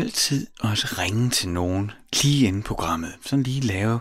[0.00, 1.90] altid også ringe til nogen
[2.22, 3.14] lige inden programmet.
[3.24, 4.00] Sådan lige lave,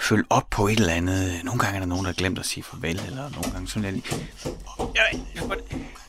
[0.00, 1.44] følge op på et eller andet.
[1.44, 3.84] Nogle gange er der nogen, der har glemt at sige farvel, eller nogle gange sådan
[3.84, 4.04] jeg lige...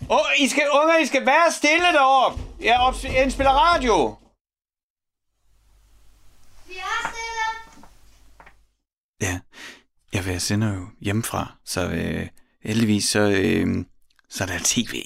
[0.09, 2.43] Åh, oh, I skal, unger, I skal være stille deroppe.
[2.61, 4.15] Jeg op, indspiller radio.
[6.67, 7.47] Vi er stille.
[9.21, 9.39] Ja,
[10.13, 12.27] jeg vil sende jo hjemmefra, så øh,
[12.63, 13.85] heldigvis så, øh,
[14.29, 15.03] så er der tv.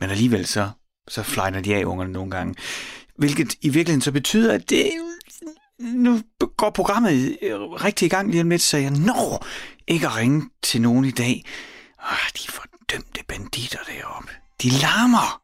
[0.00, 0.70] Men alligevel så,
[1.08, 2.54] så flyner de af ungerne nogle gange.
[3.18, 4.90] Hvilket i virkeligheden så betyder, at det
[5.78, 6.22] nu
[6.56, 9.46] går programmet øh, rigtig i gang lige om lidt, så jeg når
[9.86, 11.44] ikke at ringe til nogen i dag.
[11.98, 14.30] Ah, de fordømte banditter deroppe.
[14.62, 15.43] De larmer.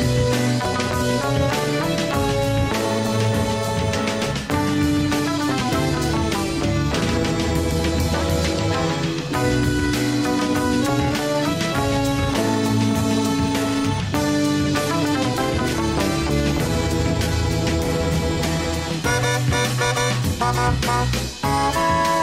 [20.41, 22.20] Bye.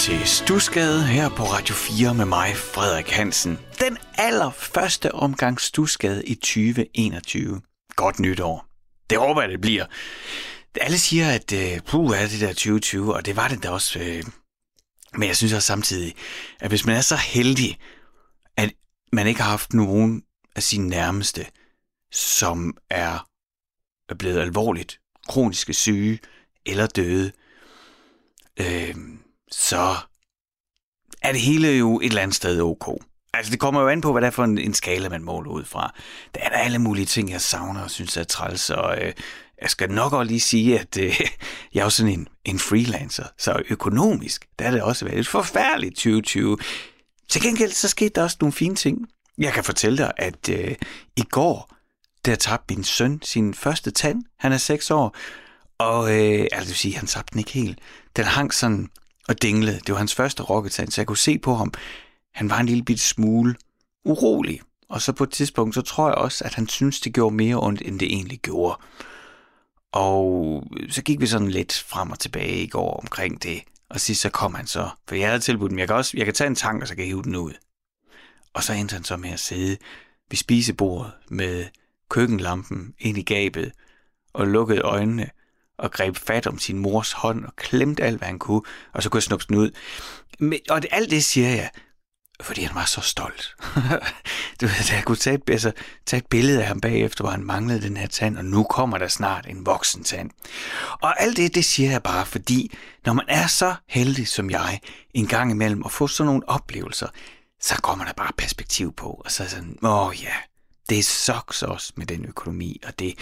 [0.00, 3.58] Til Stusgade her på Radio 4 med mig, Frederik Hansen.
[3.78, 7.60] Den allerførste omgang Stusgade i 2021.
[7.96, 8.66] Godt nytår.
[9.10, 9.86] Det håber jeg, det bliver.
[10.80, 13.98] Alle siger, at øh, puh, er det der 2020, og det var det da også.
[13.98, 14.24] Øh.
[15.12, 16.14] men jeg synes også samtidig,
[16.60, 17.78] at hvis man er så heldig,
[18.56, 18.72] at
[19.12, 20.22] man ikke har haft nogen
[20.56, 21.46] af sine nærmeste,
[22.12, 23.26] som er
[24.18, 24.98] blevet alvorligt
[25.28, 26.18] kroniske syge
[26.66, 27.32] eller døde,
[28.60, 28.94] øh,
[29.50, 29.96] så
[31.22, 33.02] er det hele jo et eller andet sted ok.
[33.34, 35.50] Altså, det kommer jo an på, hvad det er for en, en skala, man måler
[35.50, 35.94] ud fra.
[36.34, 39.12] Der er der alle mulige ting, jeg savner og synes er træls, og øh,
[39.62, 41.20] jeg skal nok også lige sige, at øh,
[41.74, 45.28] jeg er jo sådan en, en freelancer, så økonomisk, der er det også været et
[45.28, 46.58] forfærdeligt 2020.
[47.28, 48.98] Til gengæld, så skete der også nogle fine ting.
[49.38, 50.74] Jeg kan fortælle dig, at øh,
[51.16, 51.74] i går,
[52.24, 54.22] der tabte min søn sin første tand.
[54.38, 55.16] Han er 6 år,
[55.78, 57.78] og øh, altså, det vil sige, han tabte den ikke helt.
[58.16, 58.88] Den hang sådan
[59.30, 59.80] og dinglede.
[59.86, 61.72] Det var hans første rocketand, så jeg kunne se på ham.
[62.34, 63.54] Han var en lille bitte smule
[64.04, 64.60] urolig.
[64.88, 67.62] Og så på et tidspunkt, så tror jeg også, at han synes, det gjorde mere
[67.62, 68.78] ondt, end det egentlig gjorde.
[69.92, 73.62] Og så gik vi sådan lidt frem og tilbage i går omkring det.
[73.90, 76.24] Og sidst så kom han så, for jeg havde tilbudt dem, jeg kan, også, jeg
[76.24, 77.52] kan tage en tank, og så kan jeg hive den ud.
[78.54, 79.76] Og så endte han så med at sidde
[80.30, 81.66] ved spisebordet med
[82.08, 83.72] køkkenlampen ind i gabet
[84.32, 85.30] og lukkede øjnene
[85.80, 88.62] og greb fat om sin mors hånd og klemte alt, hvad han kunne,
[88.92, 89.70] og så kunne jeg snuppe den ud.
[90.38, 91.70] Men, og det, alt det siger jeg,
[92.42, 93.56] fordi han var så stolt.
[94.60, 95.72] du ved, jeg kunne tage et, altså,
[96.06, 98.98] tage et billede af ham bagefter, hvor han manglede den her tand, og nu kommer
[98.98, 100.30] der snart en voksen tand.
[101.02, 102.76] Og alt det, det siger jeg bare, fordi
[103.06, 104.80] når man er så heldig som jeg,
[105.14, 107.08] en gang imellem, at få sådan nogle oplevelser,
[107.60, 110.34] så kommer der bare perspektiv på, og så er sådan, åh ja,
[110.88, 113.14] det sucks også med den økonomi, og det,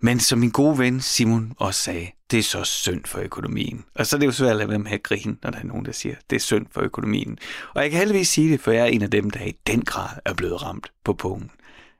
[0.00, 3.84] men som min gode ven Simon også sagde, det er så synd for økonomien.
[3.94, 5.64] Og så er det jo svært at lade være med at grine, når der er
[5.64, 7.38] nogen, der siger, det er synd for økonomien.
[7.74, 9.84] Og jeg kan heldigvis sige det, for jeg er en af dem, der i den
[9.84, 11.50] grad er blevet ramt på pungen.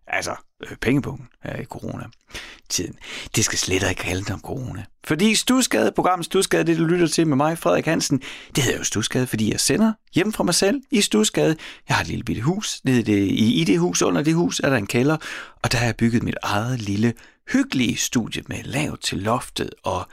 [0.07, 0.35] Altså,
[0.71, 2.95] øh, pengepungen her i corona-tiden.
[3.37, 4.85] Det skal slet ikke handle om corona.
[5.05, 8.23] Fordi Stusgade, programmet Stusgade, det du lytter til med mig, Frederik Hansen,
[8.57, 11.57] det hedder jo Stusgade, fordi jeg sender hjem fra mig selv i Stusgade.
[11.89, 12.81] Jeg har et lille bitte hus.
[12.85, 15.17] Nede det, i, I det hus, under det hus, er der en kælder,
[15.63, 17.15] og der har jeg bygget mit eget lille
[17.53, 20.07] hyggelige studie med lavt til loftet, og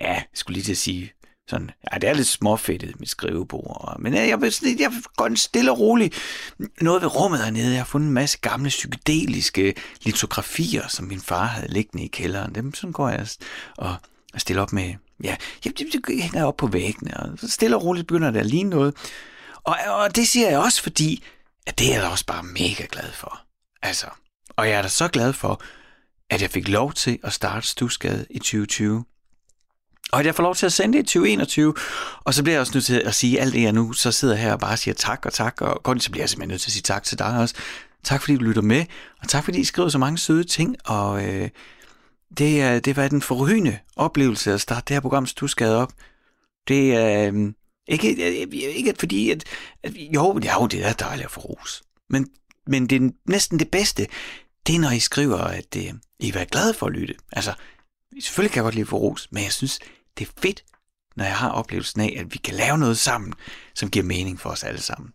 [0.00, 1.12] ja, jeg skulle lige til at sige,
[1.50, 3.76] sådan, ja, det er lidt småfættet, mit skrivebord.
[3.80, 6.12] Og, Men øh, jeg, jeg, jeg går en stille og rolig
[6.80, 7.70] noget ved rummet hernede.
[7.70, 12.54] Jeg har fundet en masse gamle psykedeliske litografier, som min far havde liggende i kælderen.
[12.54, 13.26] Dem sådan går jeg
[13.76, 13.96] og,
[14.34, 14.94] og stiller op med,
[15.24, 18.40] ja, jeg, jeg, jeg hænger op på væggene, og så stille og roligt begynder det
[18.40, 18.94] at ligne noget.
[19.54, 21.24] Og, og det siger jeg også, fordi
[21.66, 23.40] at det er jeg da også bare mega glad for.
[23.82, 24.06] Altså,
[24.56, 25.62] og jeg er da så glad for,
[26.30, 29.04] at jeg fik lov til at starte Stusgade i 2020.
[30.12, 31.74] Og at jeg får lov til at sende det i 2021.
[32.20, 34.34] Og så bliver jeg også nødt til at sige alt det, jeg nu så sidder
[34.34, 35.60] her og bare siger tak og tak.
[35.60, 37.54] Og godt, så bliver jeg simpelthen nødt til at sige tak til dig også.
[38.04, 38.84] Tak fordi du lytter med,
[39.22, 40.76] og tak fordi I skriver så mange søde ting.
[40.84, 41.48] Og øh,
[42.38, 45.92] det, er, det var den forrygende oplevelse at starte det her program Stusgade op.
[46.68, 47.52] Det er øh,
[47.88, 49.44] ikke, øh, ikke fordi, at,
[49.82, 51.82] at jo, jo, det er dejligt at få ros.
[52.10, 52.28] Men,
[52.66, 54.06] men det er næsten det bedste,
[54.66, 57.14] det er, når I skriver, at øh, I er glade for at lytte.
[57.32, 57.54] Altså,
[58.20, 59.78] selvfølgelig kan jeg godt lide for ros, men jeg synes,
[60.18, 60.64] det er fedt,
[61.16, 63.34] når jeg har oplevelsen af, at vi kan lave noget sammen,
[63.74, 65.12] som giver mening for os alle sammen.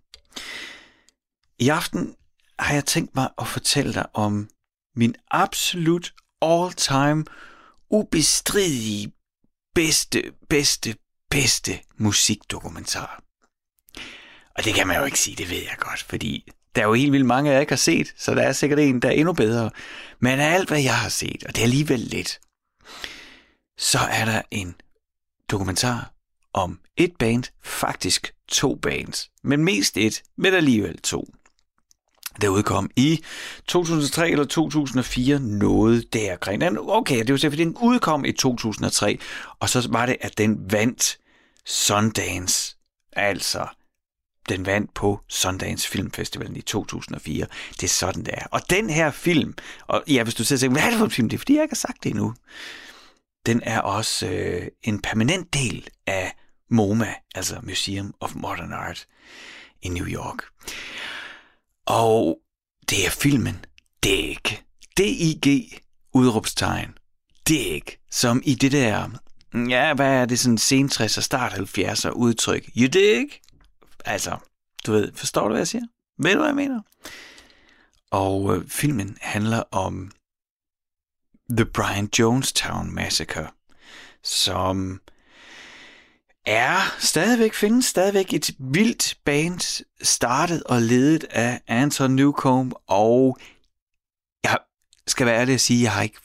[1.60, 2.16] I aften
[2.60, 4.50] har jeg tænkt mig at fortælle dig om
[4.96, 7.26] min absolut all-time
[7.90, 9.12] ubestridige
[9.76, 10.96] bedste, bedste,
[11.30, 13.24] bedste musikdokumentar.
[14.56, 16.94] Og det kan man jo ikke sige, det ved jeg godt, fordi der er jo
[16.94, 19.34] helt vildt mange, jeg ikke har set, så der er sikkert en, der er endnu
[19.34, 19.70] bedre.
[20.20, 22.40] Men af alt, hvad jeg har set, og det er alligevel lidt,
[23.78, 24.76] så er der en
[25.52, 26.14] dokumentar
[26.54, 31.34] om et band, faktisk to bands, men mest et, men alligevel to.
[32.42, 33.24] Der udkom i
[33.68, 36.78] 2003 eller 2004 noget der gren.
[36.80, 39.20] Okay, det var så, fordi den udkom i 2003,
[39.60, 41.18] og så var det, at den vandt
[41.66, 42.76] Sundance,
[43.14, 43.68] altså
[44.50, 47.46] den vandt på Sundance Filmfestivalen i 2004.
[47.72, 48.46] Det er sådan, det er.
[48.52, 49.54] Og den her film,
[49.88, 51.30] og ja, hvis du siger, hvad er det for en film?
[51.30, 52.34] Det er, fordi jeg ikke har sagt det endnu.
[53.46, 56.36] Den er også øh, en permanent del af
[56.72, 59.08] MoMA, altså Museum of Modern Art
[59.82, 60.44] i New York.
[61.86, 62.38] Og
[62.90, 63.66] det er filmen
[64.04, 64.38] Dig.
[64.98, 65.78] D-I-G,
[66.14, 66.98] udråbstegn.
[67.48, 69.10] Dig, som i det der,
[69.54, 72.70] mm, ja, hvad er det, sådan sen 60'er, start 70'er udtryk.
[72.78, 73.26] You dig?
[74.06, 74.38] Altså,
[74.86, 75.84] du ved, forstår du, hvad jeg siger?
[76.18, 76.82] Ved du, hvad jeg mener?
[78.12, 80.12] Og øh, filmen handler om
[81.50, 83.48] The Brian Jonestown Massacre,
[84.24, 85.02] som
[86.46, 93.38] er stadigvæk findes stadigvæk et vildt band, startet og ledet af Anton Newcomb, og
[94.44, 94.58] jeg
[95.08, 96.20] skal være ærlig at sige, jeg har ikke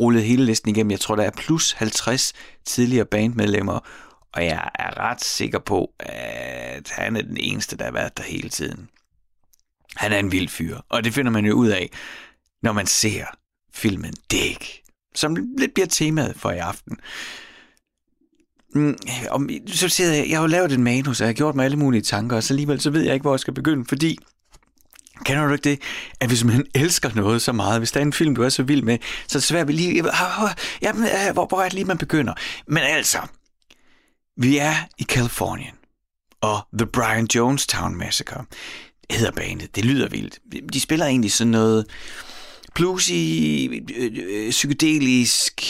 [0.00, 0.90] rullet hele listen igennem.
[0.90, 2.32] Jeg tror, der er plus 50
[2.64, 3.80] tidligere bandmedlemmer,
[4.32, 8.22] og jeg er ret sikker på, at han er den eneste, der har været der
[8.22, 8.88] hele tiden.
[9.96, 11.90] Han er en vild fyr, og det finder man jo ud af,
[12.62, 13.24] når man ser
[13.74, 14.56] filmen Dig,
[15.14, 16.96] som lidt bliver temaet for i aften.
[18.74, 18.98] Mm,
[19.66, 21.76] så siger jeg, jeg har jo lavet en manus, og jeg har gjort mig alle
[21.76, 24.18] mulige tanker, og så alligevel så ved jeg ikke, hvor jeg skal begynde, fordi
[25.24, 25.80] Kender du ikke det?
[26.20, 28.62] At hvis man elsker noget så meget, hvis der er en film, du er så
[28.62, 30.04] vild med, så er det svært ved lige...
[30.82, 32.34] Jamen, øh, hvor, hvor er det lige, man begynder?
[32.66, 33.18] Men altså,
[34.36, 35.74] vi er i Kalifornien,
[36.40, 38.44] og The Brian Jonestown Massacre.
[39.10, 39.76] hedder bandet.
[39.76, 40.38] Det lyder vildt.
[40.72, 41.86] De spiller egentlig sådan noget
[42.74, 43.12] bluesy,
[43.96, 45.62] øh, øh psykedelisk,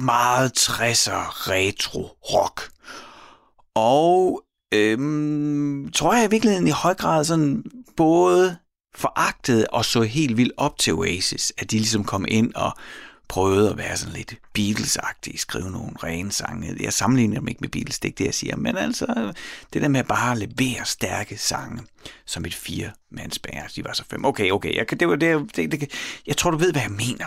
[0.00, 2.70] meget 60'er retro rock.
[3.74, 4.42] Og
[4.74, 7.64] øhm, tror jeg i virkeligheden i høj grad sådan
[7.96, 8.56] både
[8.96, 12.72] foragtede og så helt vildt op til Oasis, at de ligesom kom ind og
[13.28, 14.98] prøvede at være sådan lidt beatles
[15.36, 16.76] skrive nogle rene sange.
[16.80, 19.32] Jeg sammenligner dem ikke med Beatles, det er ikke det, jeg siger, men altså
[19.72, 21.82] det der med at bare levere stærke sange
[22.26, 23.56] som et fire mandsband.
[23.56, 24.24] Altså, de var så fem.
[24.24, 25.90] Okay, okay, jeg, det, det, det, det,
[26.26, 27.26] jeg tror, du ved, hvad jeg mener.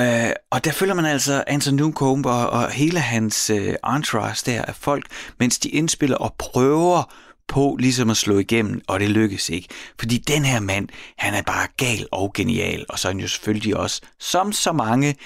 [0.00, 4.62] Uh, og der følger man altså Anton Newcomb og, og hele hans uh, entourage der
[4.62, 5.06] af folk,
[5.38, 7.12] mens de indspiller og prøver
[7.50, 9.68] på ligesom at slå igennem, og det lykkes ikke.
[9.98, 10.88] Fordi den her mand,
[11.18, 14.72] han er bare gal og genial, og så er han jo selvfølgelig også, som så
[14.72, 15.16] mange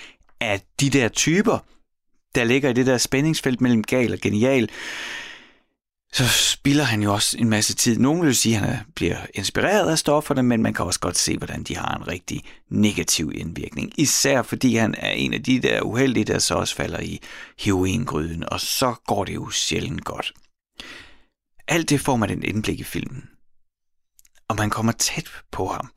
[0.41, 1.59] af de der typer,
[2.35, 4.69] der ligger i det der spændingsfelt mellem gal og genial,
[6.13, 7.99] så spilder han jo også en masse tid.
[7.99, 11.37] Nogle vil sige, at han bliver inspireret af stofferne, men man kan også godt se,
[11.39, 13.93] hvordan de har en rigtig negativ indvirkning.
[13.97, 17.21] Især fordi han er en af de der uheldige, der så også falder i
[17.59, 20.33] heroingryden, og så går det jo sjældent godt.
[21.69, 23.25] Alt det får man et indblik i filmen.
[24.49, 25.91] Og man kommer tæt på ham.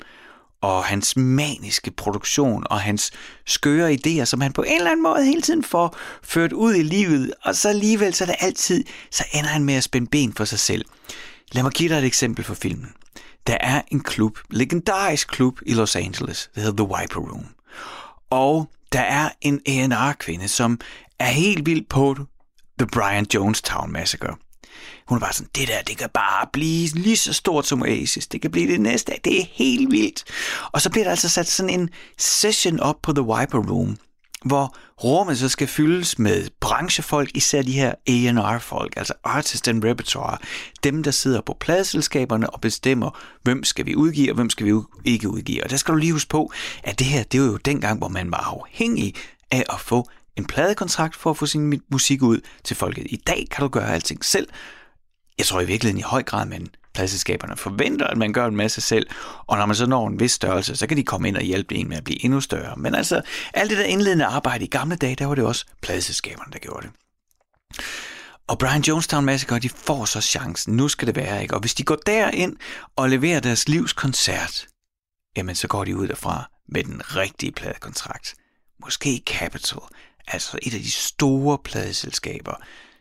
[0.62, 3.12] Og hans maniske produktion og hans
[3.46, 6.84] skøre idéer, som han på en eller anden måde hele tiden får ført ud i
[6.84, 7.34] livet.
[7.44, 10.46] Og så alligevel, så er det altid, så ender han med at spænde ben for
[10.46, 10.86] sig selv.
[11.52, 12.94] Lad mig give dig et eksempel for filmen.
[13.48, 17.46] Der er en klub, legendarisk klub i Los Angeles, der hedder The Wiper Room.
[18.30, 20.80] Og der er en A&R-kvinde, som
[21.20, 22.16] er helt vild på
[22.80, 24.36] The Brian Jonestown Massacre.
[25.08, 28.28] Hun var sådan, det der, det kan bare blive lige så stort som Oasis.
[28.28, 29.22] Det kan blive det næste dag.
[29.24, 30.24] Det er helt vildt.
[30.72, 33.98] Og så bliver der altså sat sådan en session op på The Wiper Room,
[34.46, 40.38] hvor rummet så skal fyldes med branchefolk, især de her A&R-folk, altså Artist and Repertoire,
[40.84, 44.74] dem der sidder på pladselskaberne og bestemmer, hvem skal vi udgive, og hvem skal vi
[45.06, 45.64] ikke udgive.
[45.64, 46.52] Og der skal du lige huske på,
[46.84, 49.16] at det her, det var jo dengang, hvor man var afhængig
[49.52, 53.08] af at få en pladekontrakt for at få sin musik ud til folket.
[53.10, 54.48] I dag kan du gøre alting selv,
[55.38, 58.82] jeg tror i virkeligheden i høj grad, men pladselskaberne forventer, at man gør en masse
[58.82, 59.08] selv,
[59.48, 61.76] og når man så når en vis størrelse, så kan de komme ind og hjælpe
[61.76, 62.76] en med at blive endnu større.
[62.78, 63.22] Men altså,
[63.54, 66.88] alt det der indledende arbejde i gamle dage, der var det også pladselskaberne, der gjorde
[66.88, 66.92] det.
[68.48, 70.76] Og Brian Jonestown Massacre, de får så chancen.
[70.76, 71.54] Nu skal det være, ikke?
[71.54, 72.56] Og hvis de går derind
[72.96, 74.68] og leverer deres livs koncert,
[75.38, 78.36] jamen så går de ud derfra med den rigtige pladekontrakt.
[78.86, 79.80] Måske Capital,
[80.28, 82.56] altså et af de store pladeselskaber,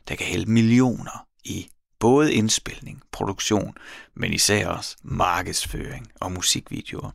[0.09, 1.69] der kan hælde millioner i
[1.99, 3.77] Både indspilning, produktion,
[4.17, 7.11] men især også markedsføring og musikvideoer.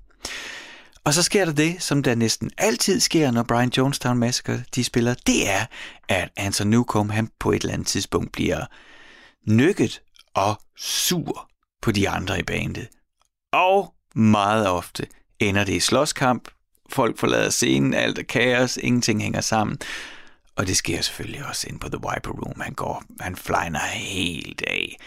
[1.03, 4.83] Og så sker der det, som der næsten altid sker, når Brian Jonestown Massacre de
[4.83, 5.65] spiller, det er,
[6.07, 8.65] at Anton Newcomb han på et eller andet tidspunkt bliver
[9.47, 10.01] nykket
[10.33, 11.49] og sur
[11.81, 12.87] på de andre i bandet.
[13.53, 15.07] Og meget ofte
[15.39, 16.47] ender det i slåskamp,
[16.91, 19.77] folk forlader scenen, alt er kaos, ingenting hænger sammen.
[20.55, 22.61] Og det sker selvfølgelig også ind på The Wiper Room.
[22.61, 24.97] Han går, han flyner helt af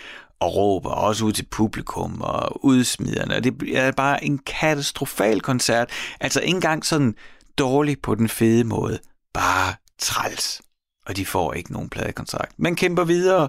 [0.40, 3.36] og råber også ud til publikum og udsmiderne.
[3.36, 5.90] Og det er bare en katastrofal koncert.
[6.20, 7.14] Altså ikke engang sådan
[7.58, 8.98] dårlig på den fede måde.
[9.32, 10.62] Bare træls.
[11.06, 12.52] Og de får ikke nogen pladekontrakt.
[12.56, 13.48] Men kæmper videre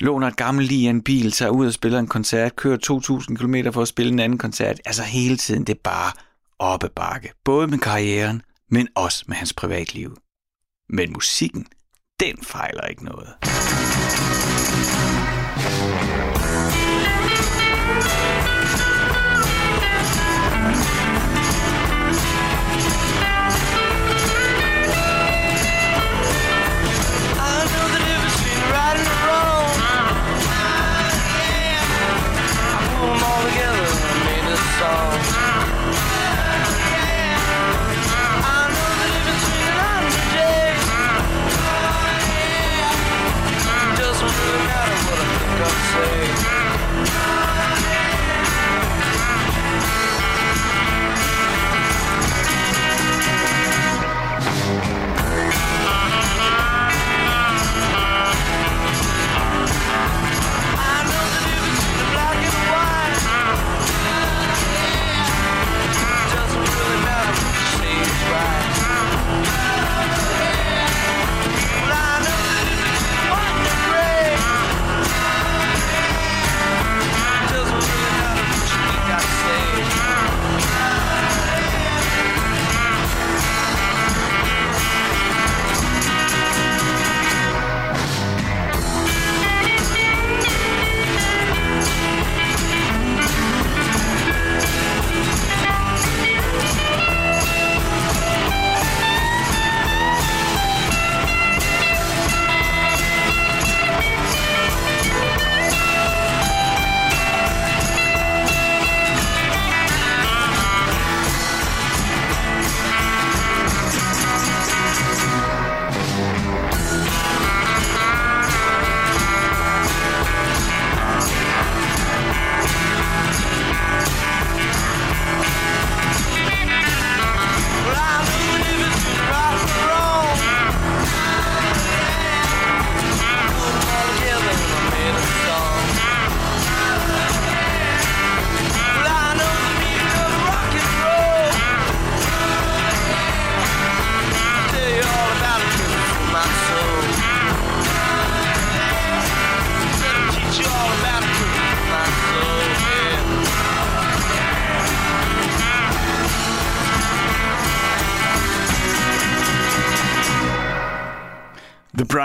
[0.00, 2.78] låner et gammelt lige en bil, tager ud og spiller en koncert, kører
[3.28, 4.80] 2.000 km for at spille en anden koncert.
[4.84, 6.12] Altså hele tiden, det er bare
[6.62, 7.32] oppe bakke.
[7.44, 10.16] Både med karrieren, men også med hans privatliv.
[10.88, 11.66] Men musikken,
[12.20, 13.34] den fejler ikke noget.
[20.72, 21.01] say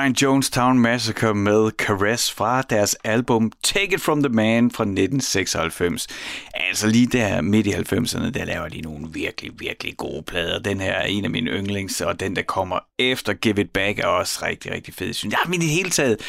[0.07, 6.07] Brian Jonestown Massacre med Caress fra deres album Take It From The Man fra 1996.
[6.53, 10.59] Altså lige der midt i 90'erne, der laver de nogle virkelig, virkelig gode plader.
[10.59, 13.99] Den her er en af mine yndlings, og den der kommer efter Give It Back
[13.99, 15.13] er også rigtig, rigtig fed.
[15.13, 16.21] Synes jeg, men i det hele taget,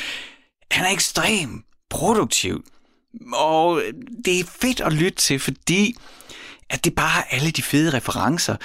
[0.70, 2.64] han er ekstrem produktiv.
[3.32, 3.82] Og
[4.24, 5.96] det er fedt at lytte til, fordi
[6.70, 8.56] at det bare er alle de fede referencer,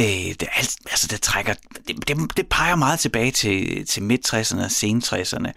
[0.00, 0.48] øh, det,
[0.90, 1.54] altså, det, trækker,
[1.88, 5.52] det, det, det peger meget tilbage til, til midt-60'erne og sen-60'erne.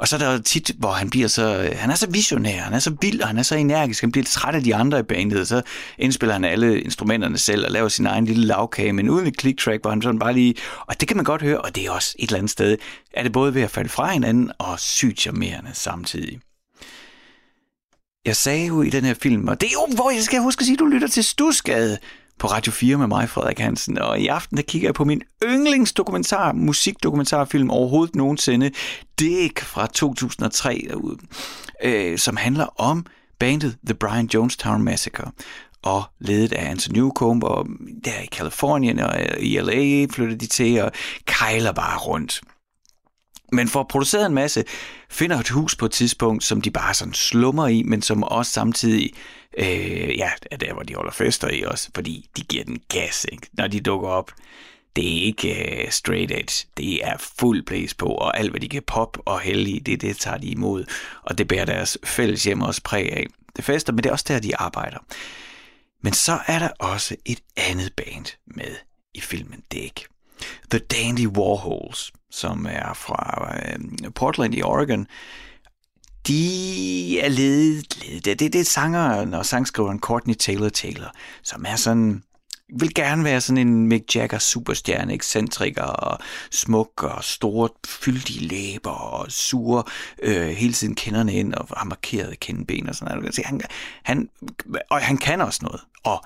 [0.00, 2.74] Og så er der jo tit, hvor han bliver så, han er så visionær, han
[2.74, 5.02] er så vild, og han er så energisk, han bliver træt af de andre i
[5.02, 5.62] bandet, så
[5.98, 9.60] indspiller han alle instrumenterne selv og laver sin egen lille lavkage, men uden et click
[9.60, 10.54] track, hvor han sådan bare lige,
[10.86, 12.76] og det kan man godt høre, og det er også et eller andet sted,
[13.12, 16.40] er det både ved at falde fra hinanden og sygt charmerende samtidig.
[18.24, 20.60] Jeg sagde jo i den her film, og det er jo, hvor jeg skal huske
[20.60, 21.98] at sige, at du lytter til Stusgade,
[22.38, 23.98] på Radio 4 med mig, Frederik Hansen.
[23.98, 28.70] Og i aften der kigger jeg på min yndlingsdokumentar, musikdokumentarfilm overhovedet nogensinde,
[29.20, 31.16] Dick fra 2003 derude,
[31.84, 33.06] øh, som handler om
[33.38, 35.30] bandet The Brian Jonestown Massacre
[35.82, 37.66] og ledet af Anthony Newcomb, og
[38.04, 40.92] der i Kalifornien og i LA flyttede de til, og
[41.26, 42.40] kejler bare rundt.
[43.52, 44.64] Men for produceret en masse,
[45.10, 48.52] finder et hus på et tidspunkt, som de bare sådan slummer i, men som også
[48.52, 49.12] samtidig
[49.58, 50.30] Øh, ja,
[50.60, 53.46] der hvor de holder fester i også, fordi de giver den gas, ikke?
[53.52, 54.32] når de dukker op.
[54.96, 58.68] Det er ikke øh, straight edge, det er fuld place på, og alt hvad de
[58.68, 60.84] kan pop og hælde i, det, det tager de imod,
[61.22, 63.26] og det bærer deres fælles hjem også præg af.
[63.56, 64.98] Det fester, men det er også der, de arbejder.
[66.02, 68.76] Men så er der også et andet band med
[69.14, 70.06] i filmen Dick.
[70.70, 75.06] The Dandy Warhols, som er fra øh, Portland i Oregon,
[76.26, 78.24] de er ledet, ledet.
[78.24, 81.12] Det, det, det er sangeren og sangskriveren Courtney Taylor Taylor,
[81.42, 82.22] som er sådan
[82.78, 86.18] vil gerne være sådan en Mick Jagger superstjerne, ekscentriker og
[86.50, 89.82] smuk og store, fyldige læber og sure
[90.22, 93.38] øh, hele tiden kenderne ind og har markeret kindben og sådan noget.
[93.44, 93.60] Han,
[94.02, 94.28] han,
[94.90, 95.80] og han kan også noget.
[96.04, 96.24] Og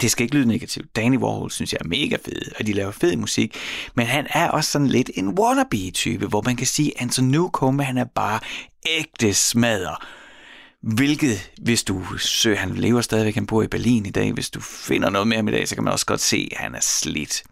[0.00, 0.96] det skal ikke lyde negativt.
[0.96, 3.56] Danny Warhol synes jeg er mega fed, og de laver fed musik.
[3.94, 7.84] Men han er også sådan lidt en wannabe-type, hvor man kan sige, at Anton Newcombe,
[7.84, 8.40] han er bare
[8.86, 10.04] ægte smadder.
[10.82, 14.60] Hvilket, hvis du søger, han lever stadigvæk, han bor i Berlin i dag, hvis du
[14.60, 16.80] finder noget mere om i dag, så kan man også godt se, at han er
[16.80, 17.42] slidt.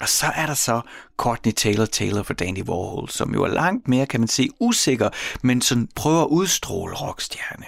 [0.00, 0.80] Og så er der så
[1.16, 5.10] Courtney Taylor Taylor for Danny Warhol, som jo er langt mere, kan man se, usikker,
[5.42, 7.64] men sådan prøver at udstråle rockstjerne.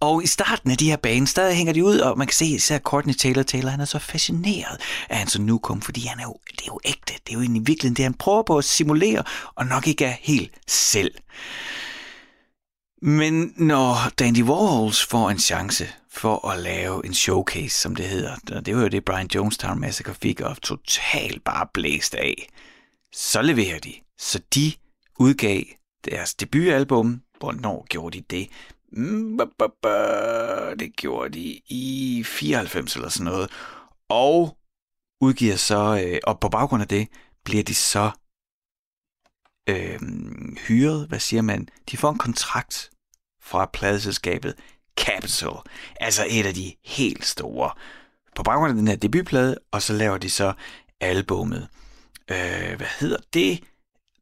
[0.00, 2.44] Og i starten af de her baner, der hænger de ud, og man kan se
[2.44, 6.36] især Courtney Taylor Taylor, han er så fascineret af Anson Newcomb, fordi han er jo,
[6.50, 7.12] det er jo ægte.
[7.12, 9.22] Det er jo egentlig virkelig det, han prøver på at simulere,
[9.54, 11.14] og nok ikke er helt selv.
[13.02, 18.36] Men når Dandy Warhols får en chance for at lave en showcase, som det hedder,
[18.52, 22.48] og det var jo det, Brian Jonestown Massacre fik, og totalt bare blæst af,
[23.12, 23.94] så leverer de.
[24.18, 24.72] Så de
[25.18, 25.62] udgav
[26.04, 27.20] deres debutalbum.
[27.38, 28.48] Hvornår gjorde de det?
[28.92, 29.40] Mm,
[30.78, 33.50] det gjorde de i 94 eller sådan noget.
[34.08, 34.58] Og
[35.20, 37.08] udgiver så, øh, og på baggrund af det,
[37.44, 38.10] bliver de så
[39.68, 40.00] øh,
[40.68, 41.68] hyret, hvad siger man?
[41.90, 42.90] De får en kontrakt
[43.40, 44.54] fra pladeselskabet
[44.96, 45.52] Capital,
[46.00, 47.70] altså et af de helt store.
[48.36, 50.52] På baggrund af den her debutplade, og så laver de så
[51.00, 51.68] albummet.
[52.30, 53.64] Øh, hvad hedder det?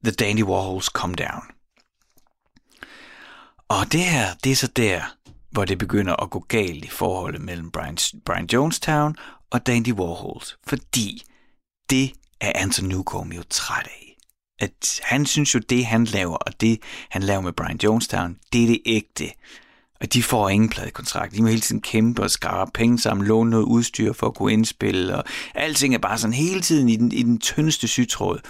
[0.04, 1.53] The Dandy Warhols Come Down.
[3.68, 5.00] Og det her, det er så der,
[5.50, 9.16] hvor det begynder at gå galt i forholdet mellem Brian, Brian Jonestown
[9.50, 10.58] og Dandy Warhols.
[10.66, 11.22] Fordi
[11.90, 14.16] det er Anton Newcomb jo træt af.
[14.58, 18.62] At han synes jo, det han laver, og det han laver med Brian Jonestown, det
[18.62, 19.30] er det ægte.
[20.00, 21.34] Og de får ingen pladekontrakt.
[21.34, 24.52] De må hele tiden kæmpe og skrabe penge sammen, låne noget udstyr for at kunne
[24.52, 25.24] indspille, og
[25.54, 28.40] alting er bare sådan hele tiden i den, i den tyndeste sygtråd.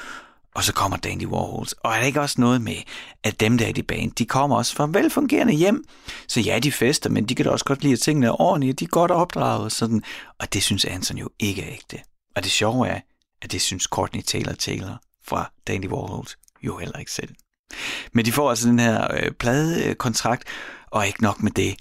[0.55, 1.73] Og så kommer Dandy Warhols.
[1.73, 2.77] Og er der ikke også noget med,
[3.23, 5.85] at dem der i det band, de kommer også fra velfungerende hjem.
[6.29, 8.73] Så ja, de fester, men de kan da også godt lide, at tingene er ordentlige,
[8.73, 10.03] de er godt opdraget og sådan.
[10.39, 11.99] Og det synes Anson jo ikke er ægte.
[12.37, 13.01] Og det sjove er,
[13.43, 17.35] at det synes Courtney Taylor Taylor fra Dandy Warhols jo heller ikke selv.
[18.13, 20.45] Men de får altså den her øh, pladekontrakt,
[20.91, 21.77] og ikke nok med det.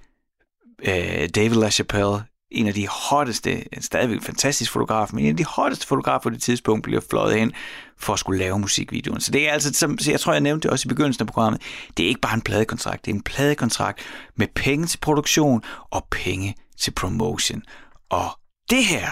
[0.84, 5.88] Øh, David LaChapelle en af de hotteste, stadigvæk fantastisk fotograf, men en af de hotteste
[5.88, 7.54] fotografer på det tidspunkt bliver fløjet hen
[7.98, 9.22] for at skulle lave musikvideoen.
[9.22, 11.62] Så det er altså, som jeg tror, jeg nævnte det også i begyndelsen af programmet,
[11.98, 14.00] det er ikke bare en pladekontrakt, det er en pladekontrakt
[14.36, 17.64] med penge til produktion og penge til promotion.
[18.10, 19.12] Og det her,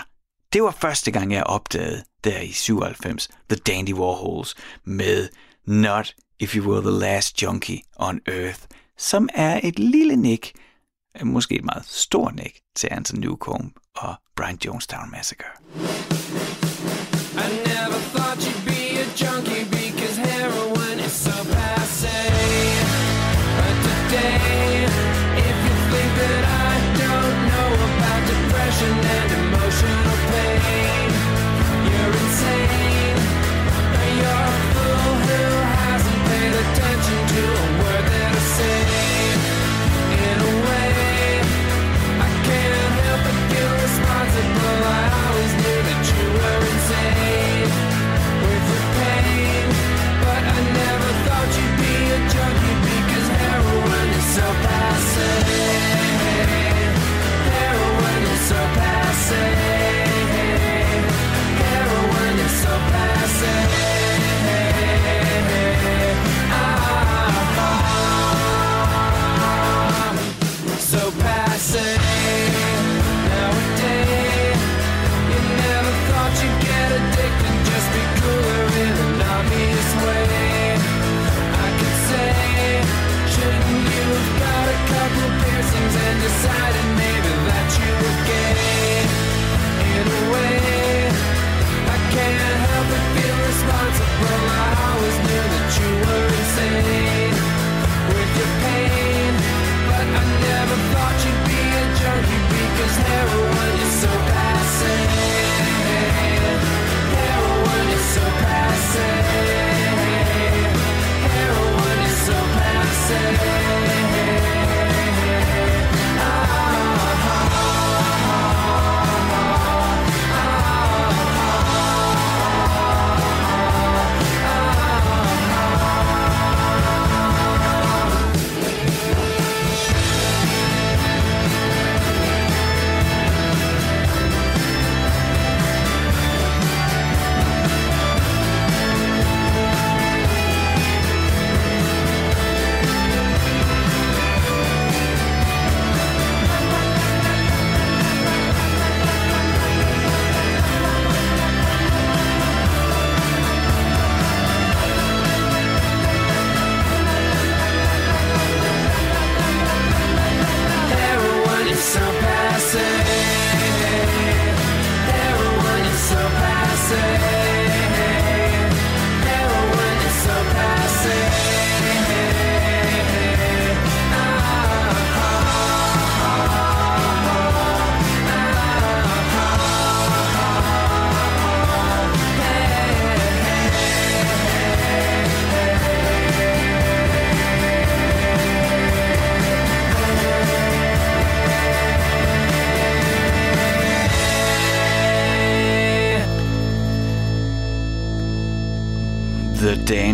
[0.53, 5.29] det var første gang, jeg opdagede der i 97, The Dandy Warhols med
[5.67, 8.59] Not If You Were The Last Junkie on Earth,
[8.97, 10.51] som er et lille nick
[11.19, 16.60] Øh, måske et meget stort næk til Anton Newcomb og Brian Jonestown Massacre.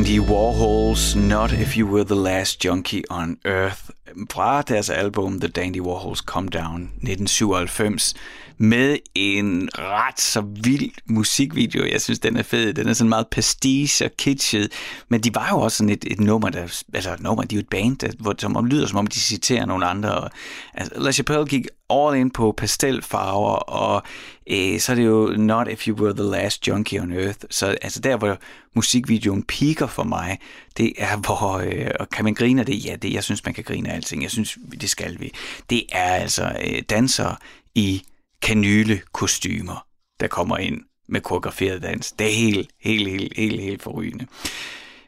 [0.08, 3.90] Andy Warhols Not If You Were The Last Junkie On Earth
[4.32, 8.14] fra deres album The Dandy Warhols Come Down 1997
[8.58, 11.86] med en ret så vild musikvideo.
[11.86, 12.74] Jeg synes, den er fed.
[12.74, 14.72] Den er sådan meget pastiche og kitschet.
[15.10, 17.58] Men de var jo også sådan et, et nummer, der, altså et nummer, de er
[17.58, 20.16] jo et band, der, hvor, som lyder som om, de citerer nogle andre.
[20.16, 20.30] Og,
[20.74, 24.04] altså, La Chapelle gik all in på pastelfarver, og
[24.50, 27.40] øh, så er det jo Not If You Were The Last Junkie On Earth.
[27.50, 28.38] Så altså der, hvor
[28.76, 30.38] musikvideoen piker for mig,
[30.78, 32.86] det er, hvor, øh, og kan man grine af det?
[32.86, 34.24] Ja, det, jeg synes, man kan grine af alting.
[34.24, 35.32] Jeg synes, det skal vi.
[35.70, 37.36] Det er altså øh, dansere
[37.76, 38.04] i
[38.42, 39.86] kanyle kostymer,
[40.20, 42.12] der kommer ind med koreograferet dans.
[42.12, 44.26] Det er helt, helt, helt, helt, helt forrygende.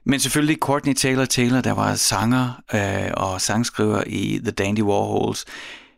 [0.04, 5.46] Men selvfølgelig Courtney Taylor Taylor, der var sanger øh, og sangskriver i The Dandy Warhols,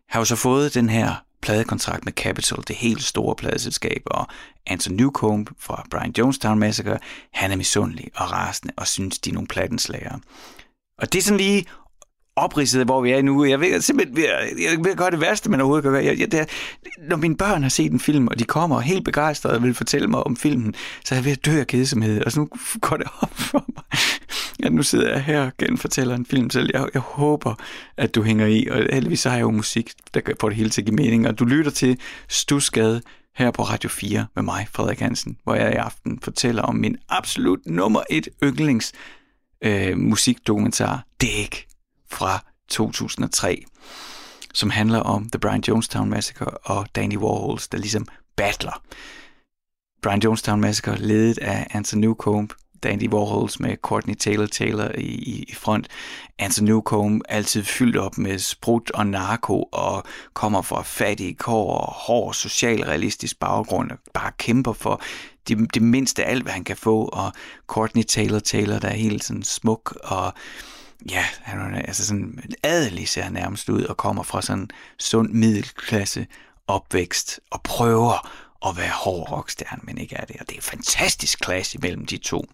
[0.10, 4.28] har jo så fået den her pladekontrakt med Capitol, det helt store pladeselskab, og
[4.68, 6.98] Anton Newcomb fra Brian Jonestown Massacre,
[7.34, 10.18] han er misundelig og rasende og synes, de er nogle plattenslager.
[10.98, 11.66] Og det er sådan lige
[12.36, 13.46] opridset, hvor vi er nu.
[13.46, 14.18] Jeg ved simpelthen,
[14.60, 16.06] jeg ved gøre det værste, man overhovedet kan gøre.
[16.06, 16.46] Jeg, jeg, det er,
[17.10, 20.08] når mine børn har set en film, og de kommer helt begejstrede og vil fortælle
[20.08, 20.74] mig om filmen,
[21.06, 22.24] så er jeg ved at dø af kedsomhed.
[22.24, 22.50] Og så nu
[22.82, 23.84] går det op for mig.
[24.60, 26.70] Ja, nu sidder jeg her og genfortæller en film selv.
[26.74, 27.56] Jeg, jeg håber,
[27.98, 30.82] at du hænger i, og heldigvis har jeg jo musik, der får det hele til
[30.82, 31.28] at give mening.
[31.28, 33.02] Og du lytter til Stusgade
[33.36, 36.98] her på Radio 4 med mig, Frederik Hansen, hvor jeg i aften fortæller om min
[37.10, 38.92] absolut nummer et yndlings
[39.64, 41.68] øh, musikdokumentar, Dæk
[42.12, 43.64] fra 2003,
[44.54, 48.84] som handler om The Brian Jonestown Massacre og Danny Warhols, der ligesom battler.
[50.02, 52.54] Brian Jonestown Massacre ledet af Anthony Newcomb,
[52.84, 55.88] Dandy Warhols med Courtney Taylor Taylor i, i front.
[56.40, 61.94] Anthony Newcomb altid fyldt op med sprut og narko og kommer fra fattige kår og
[61.94, 65.02] hård socialrealistisk baggrund og bare kæmper for
[65.48, 67.06] det, det mindste alt, hvad han kan få.
[67.06, 67.34] Og
[67.68, 70.34] Courtney Taylor Taylor, der er helt sådan smuk og
[71.10, 75.30] ja, han er altså sådan adelig ser han nærmest ud og kommer fra sådan sund
[75.30, 76.28] middelklasse
[76.68, 78.30] opvækst og prøver
[78.70, 80.36] at være hård rockstjerne, men ikke er det.
[80.40, 82.46] Og det er fantastisk klasse imellem de to.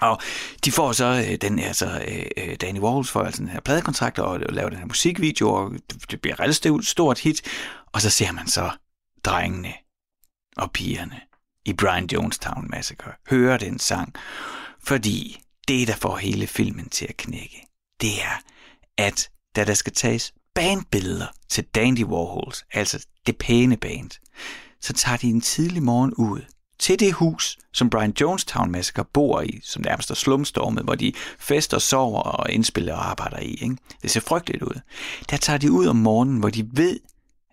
[0.00, 0.20] Og
[0.64, 2.04] de får så øh, den altså
[2.36, 5.72] øh, Danny Walls får altså den her pladekontrakt og laver den her musikvideo, og
[6.10, 7.42] det bliver relativt stort hit.
[7.92, 8.70] Og så ser man så
[9.24, 9.72] drengene
[10.56, 11.20] og pigerne
[11.64, 14.14] i Brian Jonestown Massacre høre den sang,
[14.84, 17.66] fordi det, der får hele filmen til at knække,
[18.00, 18.42] det er,
[18.98, 24.10] at da der skal tages bandbilleder til Dandy Warhols, altså det pæne band,
[24.80, 26.40] så tager de en tidlig morgen ud
[26.78, 31.12] til det hus, som Brian Jonestown Massacre bor i, som nærmest er slumstormet, hvor de
[31.38, 33.50] fester, sover og indspiller og arbejder i.
[33.50, 33.76] Ikke?
[34.02, 34.80] Det ser frygteligt ud.
[35.30, 37.00] Der tager de ud om morgenen, hvor de ved,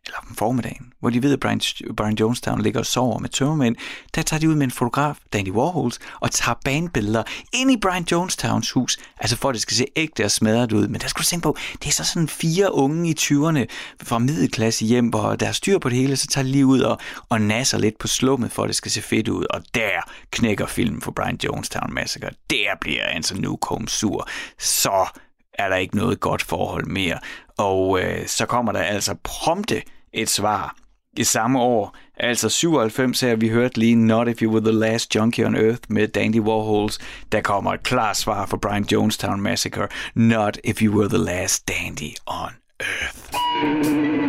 [0.05, 1.61] eller om formiddagen, hvor de ved, at Brian,
[1.97, 3.75] Brian Jonestown ligger og sover med tømmermænd,
[4.15, 8.05] der tager de ud med en fotograf, Danny Warhols, og tager banebilleder ind i Brian
[8.11, 10.87] Jonestowns hus, altså for at det skal se ægte og smadret ud.
[10.87, 13.65] Men der skal du tænke på, det er så sådan fire unge i 20'erne
[14.03, 16.81] fra middelklasse hjem, hvor der er styr på det hele, så tager de lige ud
[16.81, 19.45] og, og nasser lidt på slummet, for at det skal se fedt ud.
[19.49, 22.29] Og der knækker filmen for Brian Jonestown Massacre.
[22.49, 24.27] Der bliver Anson Newcomb sur.
[24.59, 25.05] Så
[25.53, 27.19] er der ikke noget godt forhold mere.
[27.57, 29.81] Og øh, så kommer der altså prompte
[30.13, 30.75] et svar
[31.17, 35.15] i samme år, altså 97 her, vi hørte lige Not If You Were The Last
[35.15, 36.99] Junkie On Earth med Dandy Warhols.
[37.31, 41.67] Der kommer et klart svar for Brian Jonestown Massacre, Not If You Were The Last
[41.67, 44.22] Dandy On Earth.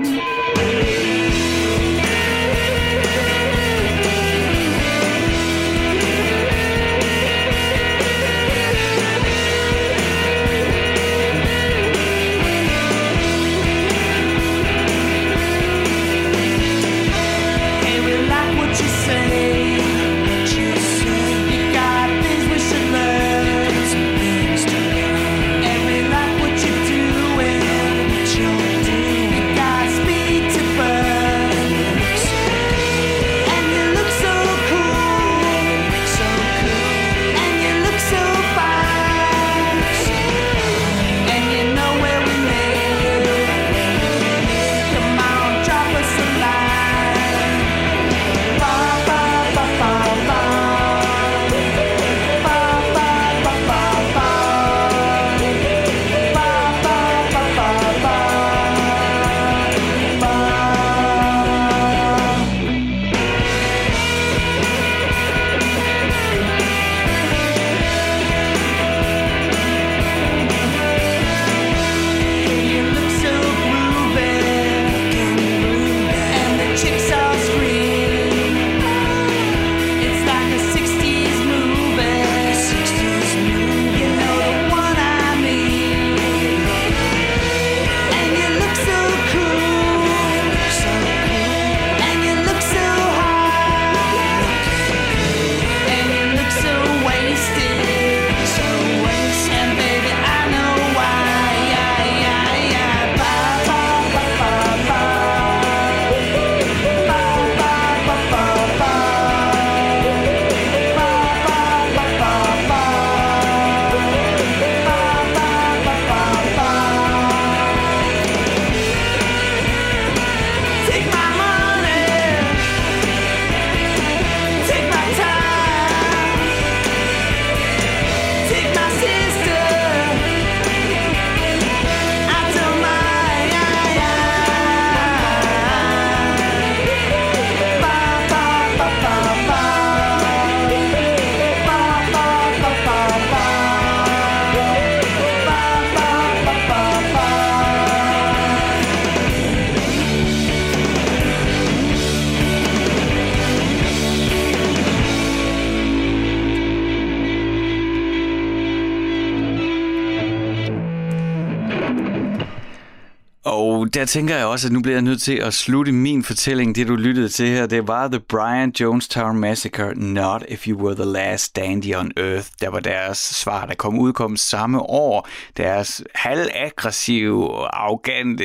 [164.05, 166.77] Der tænker jeg også, at nu bliver jeg nødt til at slutte min fortælling.
[166.77, 170.95] Det du lyttede til her, det var The Brian Jonestown Massacre, Not If You Were
[170.95, 172.49] The Last Dandy on Earth.
[172.61, 175.29] Der var deres svar, der kom udkom samme år.
[175.57, 178.45] Deres halvaggressive, arrogante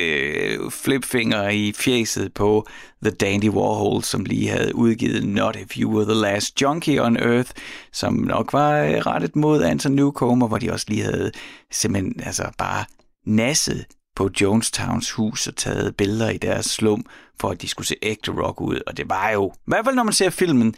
[0.70, 2.68] flipfinger i fjeset på
[3.04, 7.18] The Dandy Warhol, som lige havde udgivet Not If You Were The Last Junkie on
[7.18, 7.52] Earth,
[7.94, 11.32] som nok var rettet mod Anton Newcomer, hvor de også lige havde
[11.72, 12.86] simpelthen altså bare
[13.26, 13.86] nasset
[14.20, 17.06] på Jonestowns hus og taget billeder i deres slum,
[17.40, 18.82] for at de skulle se ægte rock ud.
[18.88, 20.76] Og det var jo, i hvert fald når man ser filmen,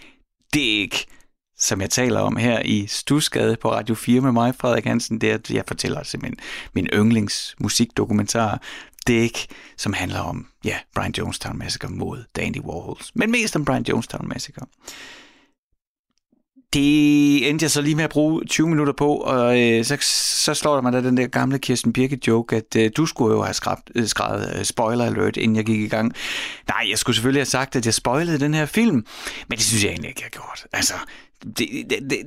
[0.54, 1.06] det er ikke,
[1.58, 5.32] som jeg taler om her i Stusgade på Radio 4 med mig, Frederik Hansen, det
[5.32, 6.40] er, at jeg fortæller simpelthen
[6.74, 8.62] min yndlingsmusikdokumentar.
[9.08, 13.56] Det er ikke, som handler om, ja, Brian Jonestown Massacre mod Dandy Warhols, men mest
[13.56, 14.66] om Brian Jonestown Massacre.
[16.74, 19.98] Det endte jeg så lige med at bruge 20 minutter på, og øh, så,
[20.44, 23.42] så slår der mig da den der gamle Kirsten Birke-joke, at øh, du skulle jo
[23.42, 26.14] have skrabt, øh, skrevet øh, spoiler alert, inden jeg gik i gang.
[26.68, 29.06] Nej, jeg skulle selvfølgelig have sagt, at jeg spoilede den her film,
[29.48, 30.68] men det synes jeg egentlig ikke, jeg har gjort.
[30.74, 30.94] Altså,
[31.58, 32.20] det, det, det,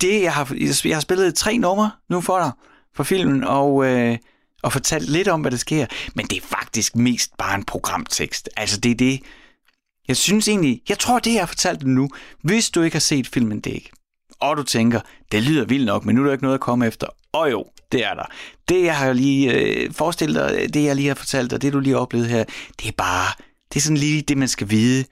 [0.00, 2.50] det jeg, har, jeg har spillet tre numre nu for dig,
[2.94, 3.86] for filmen, og...
[3.86, 4.18] Øh,
[4.62, 5.86] og fortalt lidt om, hvad der sker.
[6.14, 8.48] Men det er faktisk mest bare en programtekst.
[8.56, 9.20] Altså, det er det,
[10.12, 12.08] jeg synes egentlig, jeg tror, det jeg har fortalt dig nu,
[12.42, 13.90] hvis du ikke har set filmen, det ikke.
[14.40, 15.00] Og du tænker,
[15.32, 17.06] det lyder vildt nok, men nu er der ikke noget at komme efter.
[17.32, 18.24] Og jo, det er der.
[18.68, 21.72] Det, jeg har lige øh, forestillet dig, øh, det jeg lige har fortalt dig, det
[21.72, 22.44] du lige har oplevet her,
[22.80, 25.04] det er bare, det er sådan lige det, man skal vide,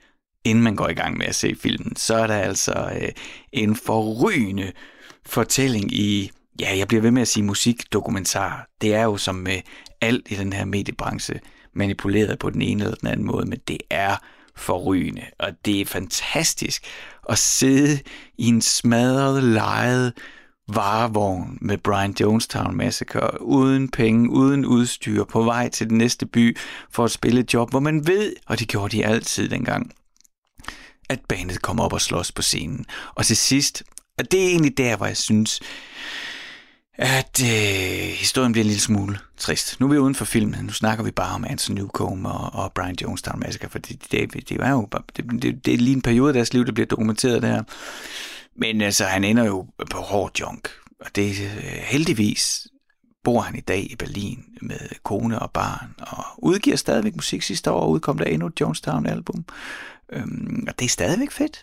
[0.45, 1.95] inden man går i gang med at se filmen.
[1.95, 3.09] Så er der altså øh,
[3.51, 4.71] en forrygende
[5.25, 8.67] fortælling i, ja, jeg bliver ved med at sige musikdokumentar.
[8.81, 9.59] Det er jo som med
[10.01, 11.39] alt i den her mediebranche,
[11.73, 14.15] manipuleret på den ene eller den anden måde, men det er
[14.55, 16.85] forrygende, og det er fantastisk
[17.29, 17.99] at sidde
[18.37, 20.13] i en smadret, lejet
[20.67, 26.57] varevogn med Brian Jonestown Massacre, uden penge, uden udstyr, på vej til den næste by
[26.91, 29.93] for at spille et job, hvor man ved, og det gjorde de altid dengang,
[31.09, 32.85] at bandet kommer op og slås på scenen.
[33.15, 33.83] Og til sidst,
[34.17, 35.59] og det er egentlig der, hvor jeg synes,
[37.01, 39.79] at øh, historien bliver en lille smule trist.
[39.79, 42.73] Nu er vi uden for filmen, nu snakker vi bare om Anthony Newcomb og, og
[42.73, 44.87] Brian Jonestown Massacre, for det, det, det, er jo
[45.17, 47.63] det, det, det er lige en periode af deres liv, der bliver dokumenteret der.
[48.55, 52.67] Men altså, han ender jo på hård junk, og det øh, heldigvis
[53.23, 57.41] bor han i dag i Berlin med kone og barn, og udgiver stadigvæk musik.
[57.41, 59.45] Sidste år udkom der endnu et Jonestown-album,
[60.13, 61.61] øhm, og det er stadigvæk fedt.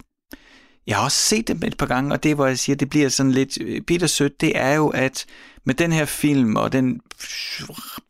[0.88, 3.08] Jeg har også set dem et par gange, og det, hvor jeg siger, det bliver
[3.08, 5.26] sådan lidt øh, bittersødt, det er jo, at
[5.64, 7.00] med den her film og den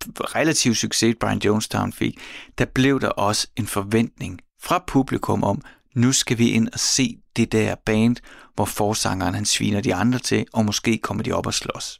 [0.08, 2.18] relativ succes, Brian Jonestown fik,
[2.58, 5.62] der blev der også en forventning fra publikum om,
[5.94, 8.16] nu skal vi ind og se det der band,
[8.54, 11.98] hvor forsangeren han sviner de andre til, og måske kommer de op og slås.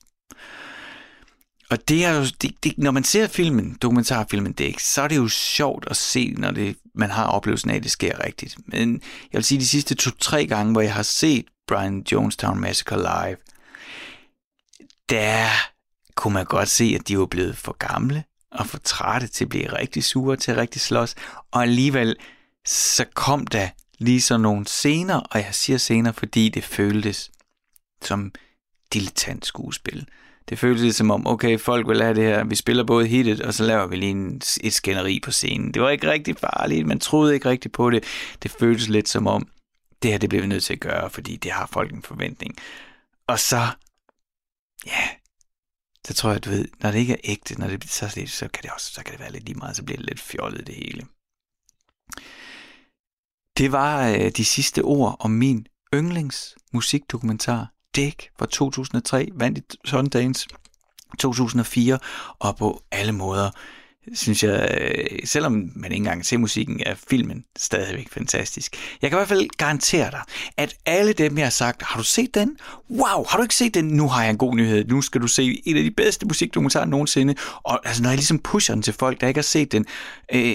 [1.71, 5.17] Og det er jo, det, det, når man ser filmen, dokumentarfilmen Dæk, så er det
[5.17, 8.57] jo sjovt at se, når det, man har oplevelsen af, at det sker rigtigt.
[8.67, 12.97] Men jeg vil sige, de sidste to-tre gange, hvor jeg har set Brian Jonestown Massacre
[12.97, 13.37] live,
[15.09, 15.49] der
[16.15, 19.49] kunne man godt se, at de var blevet for gamle og for trætte til at
[19.49, 21.15] blive rigtig sure, til at rigtig slås.
[21.51, 22.17] Og alligevel,
[22.67, 27.31] så kom der lige så nogle scener, og jeg siger scener, fordi det føltes
[28.03, 28.33] som
[28.93, 30.09] dilettant skuespil.
[30.49, 33.41] Det føltes lidt som om, okay, folk vil have det her, vi spiller både hittet,
[33.41, 35.75] og så laver vi lige en, et skænderi på scenen.
[35.75, 38.05] Det var ikke rigtig farligt, man troede ikke rigtig på det.
[38.43, 39.49] Det føltes lidt som om,
[40.03, 42.57] det her det bliver vi nødt til at gøre, fordi det har folk en forventning.
[43.27, 43.61] Og så,
[44.87, 45.09] ja,
[46.07, 48.63] så tror jeg, du ved, når det ikke er ægte, når det, så, så, kan
[48.63, 50.75] det også så kan det være lidt lige meget, så bliver det lidt fjollet det
[50.75, 51.07] hele.
[53.59, 56.57] Det var øh, de sidste ord om min yndlings
[57.99, 60.49] musikdokumentar, Dick fra 2003, vandt i Sundance
[61.19, 61.99] 2004,
[62.39, 63.51] og på alle måder
[64.15, 68.77] synes jeg, øh, selvom man ikke engang ser musikken, er filmen stadigvæk fantastisk.
[69.03, 70.21] Jeg kan i hvert fald garantere dig,
[70.57, 72.57] at alle dem, jeg har sagt, har du set den?
[72.91, 73.85] Wow, har du ikke set den?
[73.85, 74.85] Nu har jeg en god nyhed.
[74.85, 77.35] Nu skal du se en af de bedste musikdokumentarer nogensinde.
[77.63, 79.87] Og altså, når jeg ligesom pusher den til folk, der ikke har set den,
[80.35, 80.49] øh,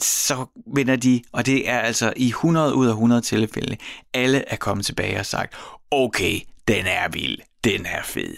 [0.00, 3.76] så vinder de, og det er altså i 100 ud af 100 tilfælde,
[4.14, 5.54] alle er kommet tilbage og sagt,
[5.90, 8.36] okay, den er vild, den er fed.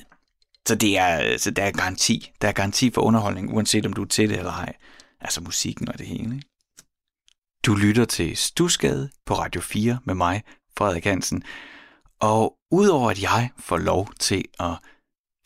[0.68, 2.30] Så, det er, øh, så der er garanti.
[2.42, 4.74] Der er garanti for underholdning, uanset om du er til det eller ej.
[5.20, 6.34] Altså musikken og det hele.
[6.34, 6.49] Ikke?
[7.66, 10.42] Du lytter til Stusgade på Radio 4 med mig,
[10.78, 11.42] Frederik Hansen.
[12.20, 14.78] Og udover at jeg får lov til at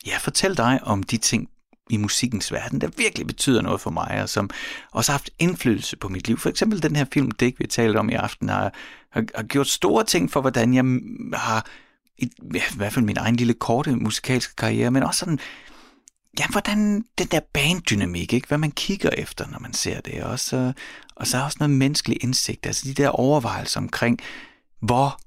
[0.05, 1.49] ja, fortælle dig om de ting
[1.89, 4.49] i musikkens verden, der virkelig betyder noget for mig, og som
[4.91, 6.37] også har haft indflydelse på mit liv.
[6.37, 8.73] For eksempel den her film, Dick, vi talte om i aften, har,
[9.11, 10.85] har, har gjort store ting for, hvordan jeg
[11.39, 11.67] har
[12.17, 15.39] i, i hvert fald min egen lille korte musikalske karriere, men også sådan
[16.39, 18.47] ja, hvordan den der banddynamik, ikke?
[18.47, 20.23] hvad man kigger efter, når man ser det.
[20.23, 20.73] Og så,
[21.15, 24.19] og så er også noget menneskelig indsigt, altså de der overvejelser omkring,
[24.79, 25.19] hvor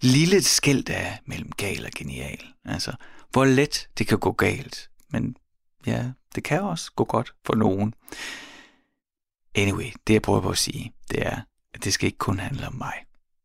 [0.00, 2.40] lille et skilt er mellem gal og genial.
[2.64, 2.92] Altså,
[3.30, 4.90] hvor let det kan gå galt.
[5.08, 5.36] Men
[5.86, 7.94] ja, det kan også gå godt for nogen.
[9.54, 11.40] Anyway, det jeg prøver på at sige, det er,
[11.74, 12.94] at det skal ikke kun handle om mig.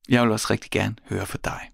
[0.10, 1.70] Jeg vil også rigtig gerne høre fra dig.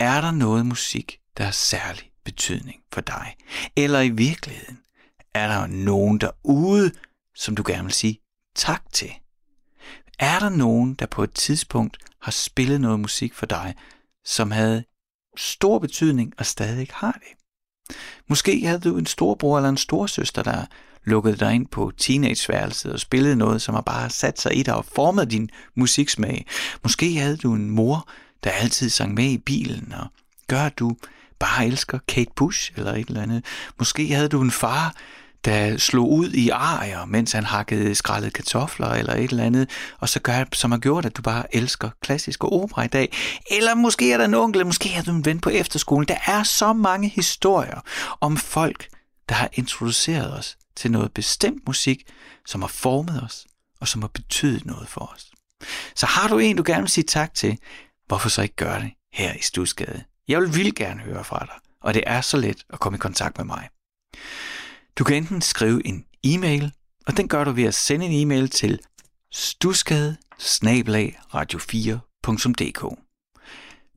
[0.00, 3.36] Er der noget musik, der har særlig betydning for dig?
[3.76, 4.78] Eller i virkeligheden,
[5.34, 6.92] er der nogen derude,
[7.34, 8.20] som du gerne vil sige
[8.54, 9.10] tak til?
[10.18, 13.74] Er der nogen, der på et tidspunkt har spillet noget musik for dig,
[14.24, 14.84] som havde
[15.36, 17.44] stor betydning og stadig har det?
[18.28, 20.66] Måske havde du en storbror eller en storsøster, der
[21.04, 24.74] lukkede dig ind på teenageværelset og spillede noget, som har bare sat sig i dig
[24.74, 26.46] og formet din musiksmag.
[26.82, 28.08] Måske havde du en mor,
[28.44, 30.06] der altid sang med i bilen og
[30.48, 30.96] gør, at du
[31.38, 33.44] bare elsker Kate Bush eller et eller andet.
[33.78, 34.94] Måske havde du en far,
[35.44, 40.08] der slog ud i arier, mens han hakkede skrællede kartofler eller et eller andet, og
[40.08, 43.16] så gør, som har gjort, at du bare elsker klassisk opera i dag.
[43.50, 46.08] Eller måske er der en onkel, eller måske er du en ven på efterskolen.
[46.08, 47.80] Der er så mange historier
[48.20, 48.88] om folk,
[49.28, 52.02] der har introduceret os til noget bestemt musik,
[52.46, 53.46] som har formet os,
[53.80, 55.30] og som har betydet noget for os.
[55.94, 57.58] Så har du en, du gerne vil sige tak til,
[58.06, 60.04] hvorfor så ikke gøre det her i Stusgade?
[60.28, 62.98] Jeg vil vildt gerne høre fra dig, og det er så let at komme i
[62.98, 63.68] kontakt med mig.
[64.98, 66.72] Du kan enten skrive en e-mail,
[67.06, 68.80] og den gør du ved at sende en e-mail til
[69.32, 70.16] stusgade
[71.34, 72.98] radio4.dk.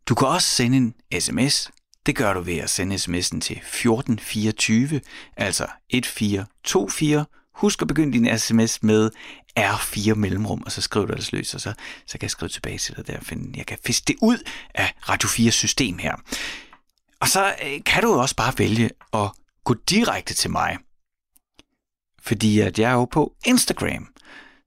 [0.09, 1.71] Du kan også sende en sms.
[2.05, 5.01] Det gør du ved at sende sms'en til 1424,
[5.37, 7.25] altså 1424.
[7.57, 9.11] Husk at begynde din sms med
[9.59, 11.73] R4 mellemrum, og så skriver du ellers løs, og så,
[12.07, 14.37] så kan jeg skrive tilbage til dig der, for jeg kan fiske det ud
[14.75, 16.15] af Radio 4 system her.
[17.19, 19.29] Og så øh, kan du også bare vælge at
[19.63, 20.77] gå direkte til mig
[22.27, 24.07] fordi at jeg er jo på Instagram.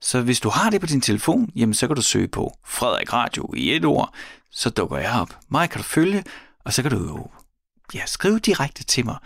[0.01, 3.13] Så hvis du har det på din telefon, jamen så kan du søge på Frederik
[3.13, 4.15] Radio i et ord,
[4.51, 5.39] så dukker jeg op.
[5.51, 6.25] Mig kan du følge,
[6.65, 7.31] og så kan du jo
[7.95, 9.17] ja, skrive direkte til mig,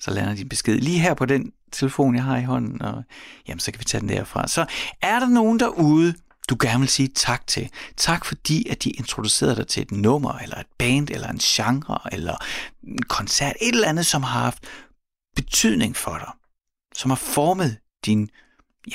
[0.00, 3.02] så lander din besked lige her på den telefon, jeg har i hånden, og
[3.48, 4.48] jamen, så kan vi tage den derfra.
[4.48, 4.66] Så
[5.02, 6.14] er der nogen derude,
[6.48, 7.70] du gerne vil sige tak til.
[7.96, 11.98] Tak fordi, at de introducerede dig til et nummer, eller et band, eller en genre,
[12.12, 12.36] eller
[12.82, 14.64] en koncert, et eller andet, som har haft
[15.36, 16.30] betydning for dig,
[16.96, 18.30] som har formet din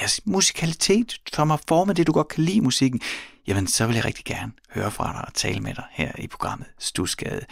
[0.02, 3.02] ja, musikalitet, som har formet det, du godt kan lide musikken,
[3.48, 6.28] jamen så vil jeg rigtig gerne høre fra dig og tale med dig her i
[6.28, 7.46] programmet Stusgade.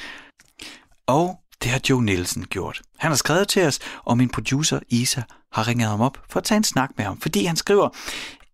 [1.07, 2.81] Og det har Joe Nielsen gjort.
[2.97, 6.43] Han har skrevet til os, og min producer Isa har ringet ham op for at
[6.43, 7.89] tage en snak med ham, fordi han skriver,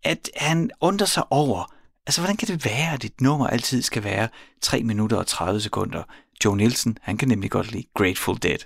[0.04, 1.74] at han undrer sig over,
[2.08, 4.30] altså hvordan kan det være, at et nummer altid skal være
[4.62, 6.04] 3 minutter og 30 sekunder?
[6.45, 8.58] Joe Nielsen, han kan nemlig godt lide Grateful Dead.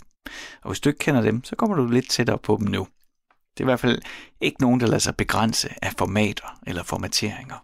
[0.64, 2.88] Og hvis du ikke kender dem, så kommer du lidt tættere på dem nu.
[3.54, 4.02] Det er i hvert fald
[4.42, 7.56] ikke nogen, der lader sig begrænse af formater eller formateringer.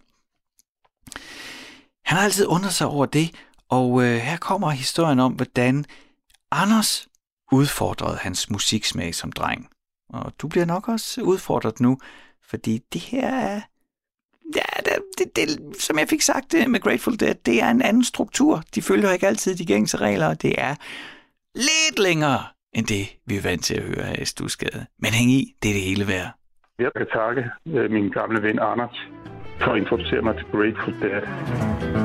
[2.06, 3.32] Han har altid undret sig over det,
[3.70, 5.86] og øh, her kommer historien om, hvordan
[6.62, 7.08] Anders
[7.52, 9.70] udfordrede hans musiksmag som dreng.
[10.10, 11.98] Og du bliver nok også udfordret nu,
[12.50, 13.62] fordi det her er,
[14.56, 17.82] ja, det, det, det, som jeg fik sagt det med Grateful Dead, det er en
[17.82, 18.64] anden struktur.
[18.76, 20.76] De følger ikke altid de gængse regler, og det er
[21.56, 22.44] lidt længere
[22.74, 24.86] end det, vi er vant til at høre her i Stusgade.
[25.00, 26.30] Men hæng i, det er det hele værd.
[26.80, 28.98] Jeg kan takke øh, min gamle ven Anders
[29.62, 32.03] for at introducere mig til Grateful Dead.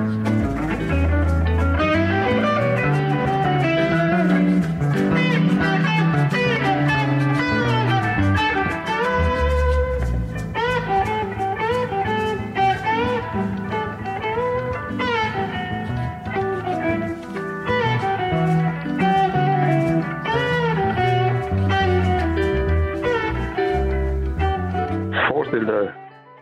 [25.58, 25.92] Forestille dig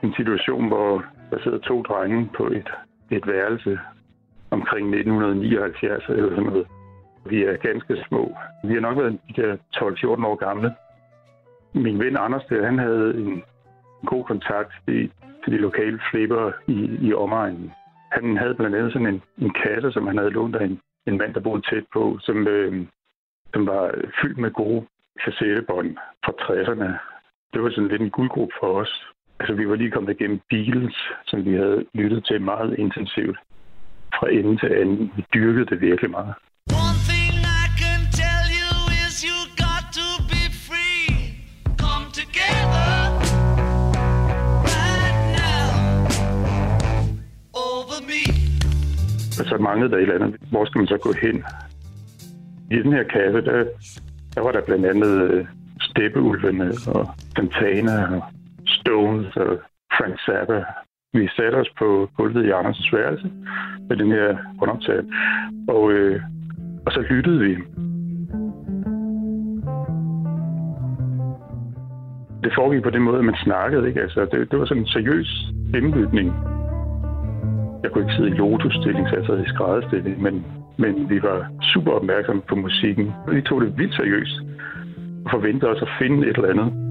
[0.03, 2.69] en situation, hvor der sidder to drenge på et,
[3.11, 3.79] et værelse
[4.51, 6.67] omkring 1979 eller sådan noget.
[7.27, 8.37] Vi er ganske små.
[8.65, 10.75] Vi har nok været de der 12-14 år gamle.
[11.73, 13.43] Min ven Anders, der, han havde en
[14.07, 15.11] god kontakt til,
[15.45, 17.73] til de lokale flipper i, i omegnen.
[18.13, 21.19] Han havde blandt andet sådan en, en kasse, som han havde lånt af en, en
[21.19, 22.87] mand, der boede tæt på, som, øh,
[23.55, 24.87] som var fyldt med gode
[25.25, 27.16] kassettebånd fra 60'erne
[27.53, 29.07] det var sådan lidt en guldgruppe for os.
[29.41, 33.39] Altså, vi var lige kommet igennem Beatles, som vi havde lyttet til meget intensivt
[34.19, 35.13] fra ende til anden.
[35.17, 36.35] Vi dyrkede det virkelig meget.
[49.41, 50.41] Og så manglede der et eller andet.
[50.51, 51.45] Hvor skal man så gå hen?
[52.71, 53.65] I den her kasse, der,
[54.35, 55.47] der var der blandt andet øh,
[55.81, 58.23] Steppeulvene og Santana og
[58.67, 59.61] Stones og
[59.97, 60.65] Frank Zappa.
[61.13, 63.31] Vi satte os på gulvet i Andersens værelse
[63.89, 65.01] med den her rundoptag.
[65.69, 66.21] Og, øh,
[66.87, 67.55] og så lyttede vi.
[72.45, 73.89] Det foregik på den måde, at man snakkede.
[73.89, 74.01] Ikke?
[74.01, 76.29] Altså, det, det var sådan en seriøs indlytning.
[77.83, 81.47] Jeg kunne ikke sidde i lotusstilling, så jeg sad i skrædderstilling, men, men vi var
[81.73, 83.13] super opmærksomme på musikken.
[83.29, 84.41] Vi tog det vildt seriøst
[85.25, 86.86] og forventede os at finde et eller andet.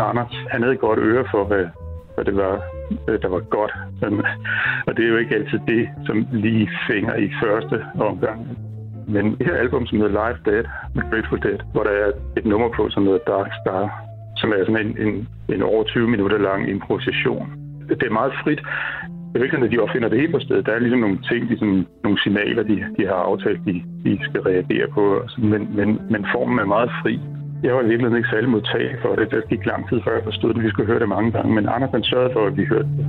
[0.00, 1.64] Anders, han havde godt øre for, hvad,
[2.14, 2.54] hvad det var,
[3.08, 3.72] øh, der var godt.
[4.86, 8.58] Og det er jo ikke altid det, som lige fænger i første omgang.
[9.08, 12.46] Men det her album, som hedder Live Dead med Grateful Dead, hvor der er et
[12.46, 13.84] nummer på, som hedder Dark Star,
[14.36, 17.52] som er sådan en, en, en over 20 minutter lang improvisation.
[17.88, 18.60] Det er meget frit.
[19.32, 20.66] Det er ikke sådan, at de opfinder det helt på stedet.
[20.66, 24.40] Der er ligesom nogle ting, ligesom nogle signaler, de, de har aftalt, de, de skal
[24.40, 25.22] reagere på.
[25.38, 27.20] Men, men, men formen er meget fri.
[27.62, 29.30] Jeg var i virkeligheden ikke særlig modtagelig for det.
[29.30, 30.62] Det gik lang tid, før jeg forstod det.
[30.62, 31.54] Vi skulle høre det mange gange.
[31.54, 33.06] Men Anders han sørgede for, at vi hørte det.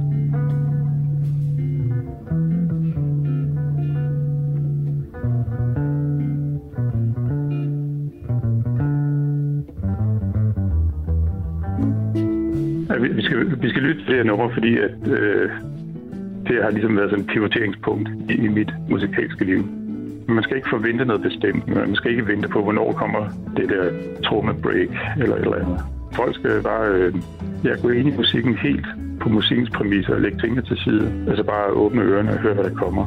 [13.16, 15.50] vi skal, vi skal lytte til det her nummer, fordi at, øh,
[16.48, 19.81] det har ligesom været sådan et pivoteringspunkt i, i mit musikalske liv.
[20.32, 21.68] Man skal ikke forvente noget bestemt.
[21.68, 23.24] Man skal ikke vente på, hvornår kommer
[23.58, 23.86] det der
[24.24, 24.90] tromme break
[25.22, 25.80] eller et eller andet.
[26.14, 27.14] Folk skal bare øh,
[27.64, 28.86] ja, gå ind i musikken helt
[29.22, 31.26] på musikkens præmisser og lægge tingene til side.
[31.28, 33.06] Altså bare åbne ørerne og høre, hvad der kommer.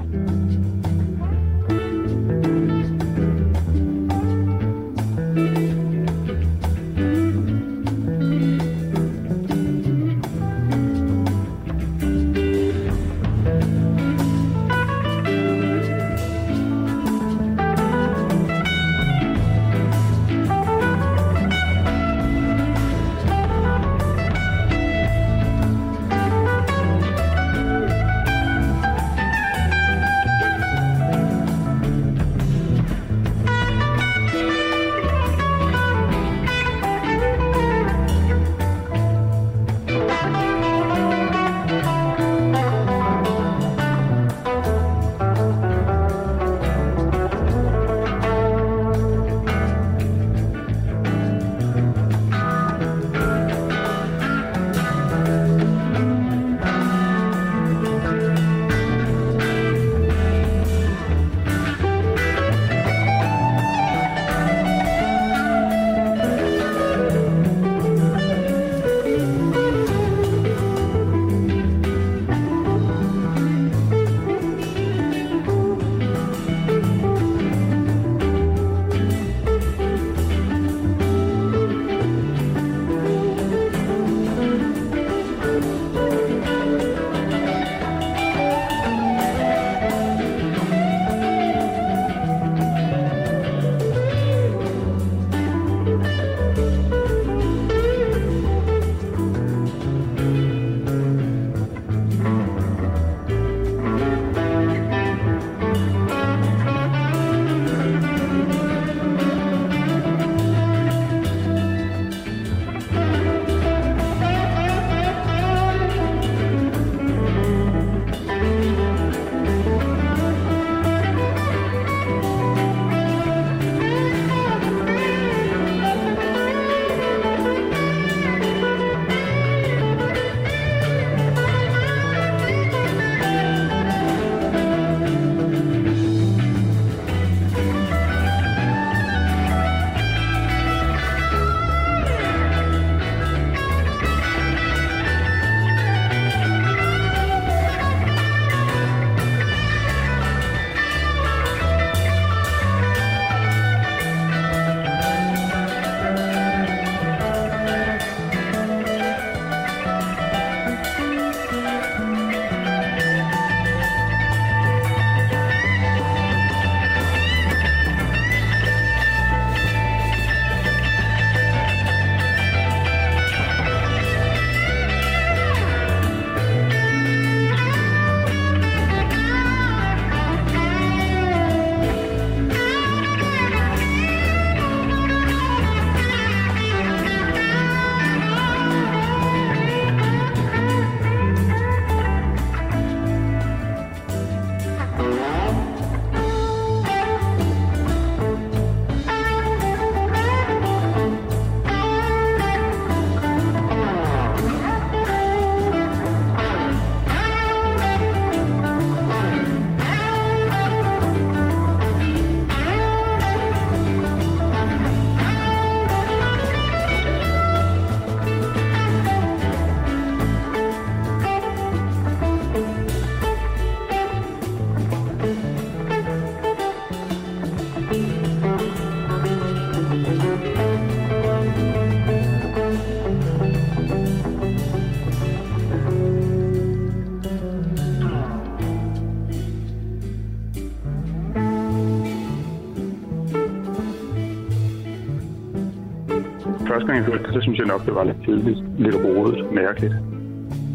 [246.68, 249.52] Første gang jeg hørte det, så synes jeg nok, det var lidt kedeligt, lidt rodet,
[249.52, 249.94] mærkeligt.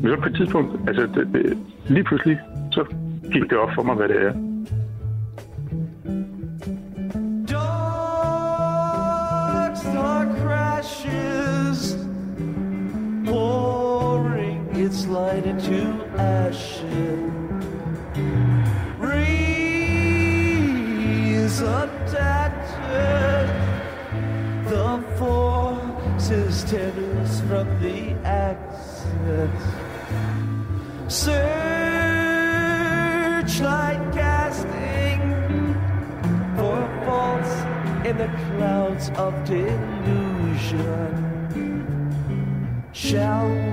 [0.01, 2.39] Men så på et tidspunkt, altså det, det, lige pludselig,
[2.71, 2.85] så
[3.31, 4.33] gik det op for mig, hvad det er.
[13.25, 15.81] Pouring its light into
[16.17, 17.28] ashes.
[31.19, 31.35] Searchlight
[34.13, 35.21] casting
[36.55, 37.53] for faults
[38.07, 41.11] in the clouds of delusion.
[42.93, 43.68] Shall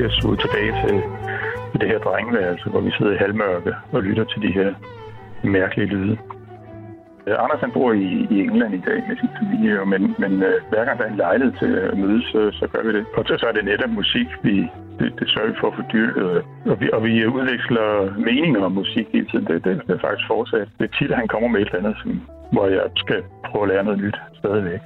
[0.00, 0.96] bliver suget tilbage til,
[1.70, 4.70] til det her drengeværelse, hvor vi sidder i halvmørke og lytter til de her
[5.56, 6.14] mærkelige lyde.
[7.26, 10.56] Øh, Anders han bor i, i England i dag med sin familie, men, men øh,
[10.70, 13.04] hver gang der er en lejlighed til at mødes, så, så gør vi det.
[13.16, 14.54] Og så, så er det netop musik, vi,
[14.98, 16.28] det, det sørger vi for at få dyrket.
[16.36, 17.86] Øh, og vi, og vi udveksler
[18.28, 19.46] meninger om musik hele tiden.
[19.50, 20.68] Det, det, det er faktisk fortsat.
[20.78, 22.10] Det er tit, at han kommer med et eller andet, som,
[22.52, 24.84] hvor jeg skal prøve at lære noget nyt stadigvæk.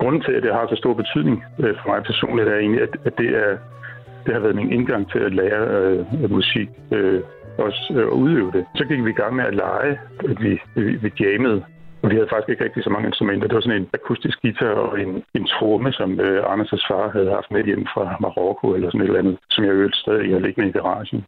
[0.00, 1.36] Grunden til, at det har så stor betydning
[1.80, 3.52] for mig personligt, er egentlig, at, at det, er,
[4.26, 6.68] det har været min indgang til at lære øh, musik.
[6.92, 7.22] Øh,
[7.58, 8.64] også øh, at udøve det.
[8.74, 9.98] Så gik vi i gang med at lege,
[10.28, 11.64] at vi, vi, vi jammede.
[12.02, 13.48] Og vi havde faktisk ikke rigtig så mange instrumenter.
[13.48, 17.30] Det var sådan en akustisk guitar og en, en tromme, som øh, Anders' far havde
[17.30, 20.38] haft med hjem fra Marokko eller sådan et eller andet, som jeg øvede stadig har
[20.38, 21.24] liggende i garagen.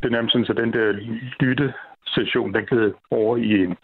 [0.00, 0.92] Det er nærmest sådan, så den der
[1.40, 3.76] lytte-session, den gled over i en,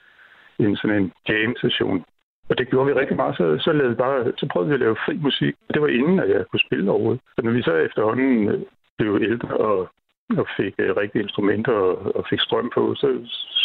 [0.59, 2.05] en sådan en jam-session.
[2.49, 4.97] Og det gjorde vi rigtig meget, så, så, lavede bare, så prøvede vi at lave
[5.07, 5.55] fri musik.
[5.74, 7.20] Det var inden, at jeg kunne spille overhovedet.
[7.36, 8.61] Så når vi så efterhånden øh,
[8.99, 9.88] blev ældre og
[10.30, 12.95] og fik uh, rigtige instrumenter og, og fik strøm på.
[12.95, 13.09] Så,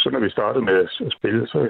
[0.02, 1.70] så når vi startede med at, at spille, så,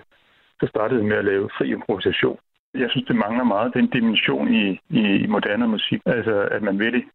[0.60, 2.40] så startede vi med at lave fri improvisation.
[2.74, 6.02] Jeg synes, det mangler meget den dimension i, i moderne musik.
[6.06, 7.06] Altså, at man virkelig,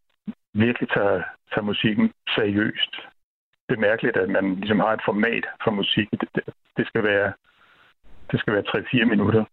[0.55, 1.23] virkelig tager,
[1.53, 2.93] tager musikken seriøst.
[3.69, 6.11] Det er mærkeligt, at man ligesom har et format for musik.
[6.11, 6.45] Det, det,
[6.77, 7.33] det skal være
[8.31, 9.45] det skal være 3-4 minutter.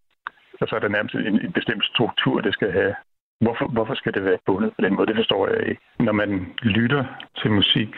[0.62, 2.96] Og så er der nærmest en, en bestemt struktur, det skal have.
[3.42, 5.08] Hvorfor, hvorfor skal det være bundet på den måde?
[5.08, 5.82] Det forstår jeg ikke.
[6.00, 7.04] Når man lytter
[7.42, 7.90] til musik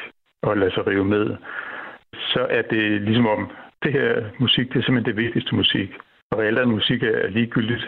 [0.42, 1.36] og lader sig rive med,
[2.14, 3.52] så er det ligesom om,
[3.84, 4.10] det her
[4.40, 5.90] musik, det er simpelthen det vigtigste musik.
[6.32, 7.84] Og reelt er musik er ligegyldigt.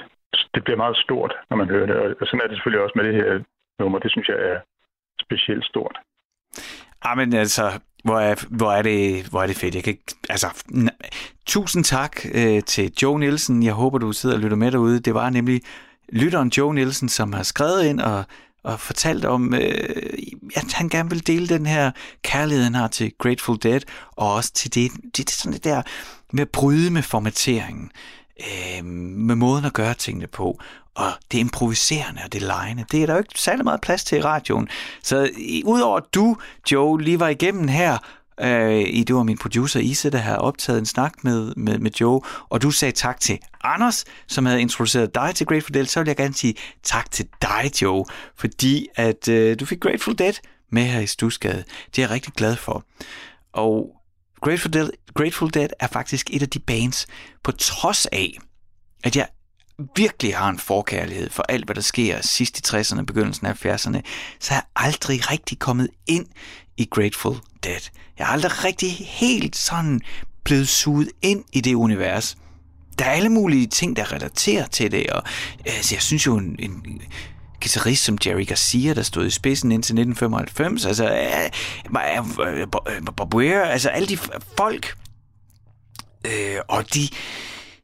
[0.55, 1.95] Det bliver meget stort, når man hører det.
[2.21, 3.43] Og sådan er det selvfølgelig også med det her
[3.80, 3.99] nummer.
[3.99, 4.57] Det synes jeg er
[5.26, 5.97] specielt stort.
[7.01, 7.65] Ah, men altså,
[8.03, 9.76] hvor er, hvor er, det, hvor er det fedt.
[9.76, 10.47] Jeg kan ikke, altså,
[11.46, 13.64] tusind tak øh, til Joe Nielsen.
[13.64, 15.00] Jeg håber, du sidder og lytter med derude.
[15.00, 15.62] Det var nemlig
[16.10, 18.24] lytteren Joe Nielsen, som har skrevet ind og,
[18.64, 19.89] og fortalt om, øh,
[20.56, 21.91] at han gerne vil dele den her
[22.24, 23.82] kærlighed, han har til Grateful Dead,
[24.16, 25.82] og også til det, det, det sådan det der
[26.34, 27.91] med at bryde med formateringen,
[28.39, 30.60] øh, med måden at gøre tingene på,
[30.96, 32.86] og det improviserende og det lejende.
[32.91, 34.68] Det er der jo ikke særlig meget plads til i radioen.
[35.04, 35.30] Så
[35.66, 36.38] udover at du,
[36.72, 37.98] Joe, lige var igennem her,
[38.42, 41.92] øh, i det var min producer Isa, der havde optaget en snak med, med, med
[41.92, 46.00] Joe, og du sagde tak til Anders, som havde introduceret dig til Grateful Dead, så
[46.00, 48.06] vil jeg gerne sige tak til dig, Joe,
[48.36, 50.34] fordi at øh, du fik Grateful Dead
[50.72, 51.64] med her i Stusgade.
[51.96, 52.86] Det er jeg rigtig glad for.
[53.54, 53.96] Og
[54.42, 57.08] Grateful Dead, Grateful Dead er faktisk et af de bands,
[57.44, 58.38] på trods af,
[59.04, 59.28] at jeg
[59.96, 64.02] virkelig har en forkærlighed for alt, hvad der sker sidst i 60'erne begyndelsen af 70'erne,
[64.40, 66.26] så er jeg aldrig rigtig kommet ind
[66.78, 67.89] i Grateful Dead.
[68.19, 70.01] Jeg er aldrig rigtig helt sådan
[70.43, 72.38] blevet suget ind i det univers.
[72.99, 75.23] Der er alle mulige ting, der relaterer til det, og
[75.65, 77.01] altså, jeg synes jo, en, en
[77.61, 81.45] guitarist som Jerry Garcia, der stod i spidsen indtil 1995, altså øh,
[82.93, 84.17] øh, Bob Weir, altså alle de
[84.57, 84.97] folk,
[86.26, 87.09] øh, og de,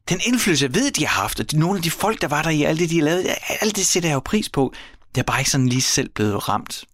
[0.08, 2.42] den indflydelse, jeg ved, de har haft, og de, nogle af de folk, der var
[2.42, 3.26] der i alt det, de har lavet,
[3.60, 4.74] alt det sætter jeg jo pris på.
[5.14, 6.84] Det er bare ikke sådan lige selv blevet ramt.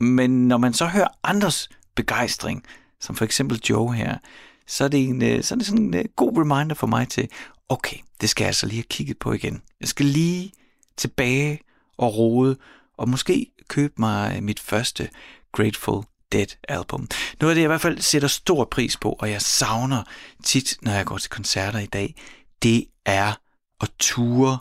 [0.00, 2.64] Men når man så hører andres begejstring,
[3.00, 4.18] som for eksempel Joe her,
[4.66, 7.08] så er det, en, øh, så er det sådan en øh, god reminder for mig
[7.08, 7.28] til,
[7.68, 9.62] okay, det skal jeg altså lige have kigget på igen.
[9.80, 10.52] Jeg skal lige
[10.96, 11.60] tilbage
[11.96, 12.56] og rode,
[12.96, 15.10] og måske købe mig øh, mit første
[15.52, 17.08] Grateful Dead album.
[17.40, 20.02] Noget af det, jeg i hvert fald sætter stor pris på, og jeg savner
[20.44, 22.14] tit, når jeg går til koncerter i dag,
[22.62, 23.32] det er
[23.80, 24.58] at ture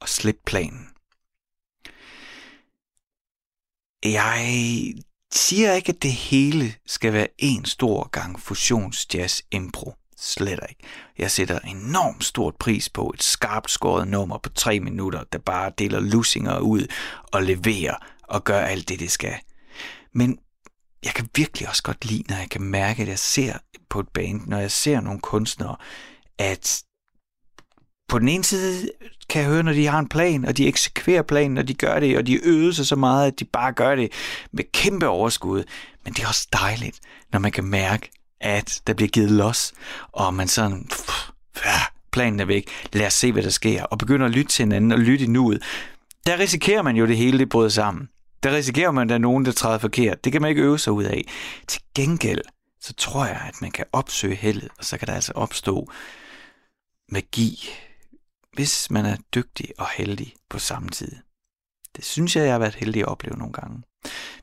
[0.00, 0.88] og slippe planen.
[4.12, 4.94] Jeg
[5.32, 9.94] siger ikke, at det hele skal være en stor gang fusionsjazz impro.
[10.18, 10.82] Slet ikke.
[11.18, 15.72] Jeg sætter enormt stort pris på et skarpt skåret nummer på tre minutter, der bare
[15.78, 16.86] deler lusinger ud
[17.32, 19.34] og leverer og gør alt det, det skal.
[20.12, 20.38] Men
[21.04, 24.08] jeg kan virkelig også godt lide, når jeg kan mærke, at jeg ser på et
[24.08, 25.76] band, når jeg ser nogle kunstnere,
[26.38, 26.82] at
[28.08, 28.90] på den ene side
[29.28, 32.00] kan jeg høre, når de har en plan, og de eksekverer planen, og de gør
[32.00, 34.12] det, og de øver sig så meget, at de bare gør det
[34.52, 35.64] med kæmpe overskud.
[36.04, 37.00] Men det er også dejligt,
[37.32, 39.72] når man kan mærke, at der bliver givet los,
[40.12, 41.30] og man sådan, pff,
[42.12, 44.92] planen er væk, lad os se, hvad der sker, og begynder at lytte til hinanden
[44.92, 45.62] og lytte i nuet.
[46.26, 48.08] Der risikerer man jo det hele, det bryder sammen.
[48.42, 50.24] Der risikerer man, at der er nogen, der træder forkert.
[50.24, 51.24] Det kan man ikke øve sig ud af.
[51.68, 52.40] Til gengæld,
[52.80, 55.90] så tror jeg, at man kan opsøge heldet, og så kan der altså opstå
[57.08, 57.68] magi,
[58.56, 61.12] hvis man er dygtig og heldig på samme tid.
[61.96, 63.82] Det synes jeg, jeg har været heldig at opleve nogle gange.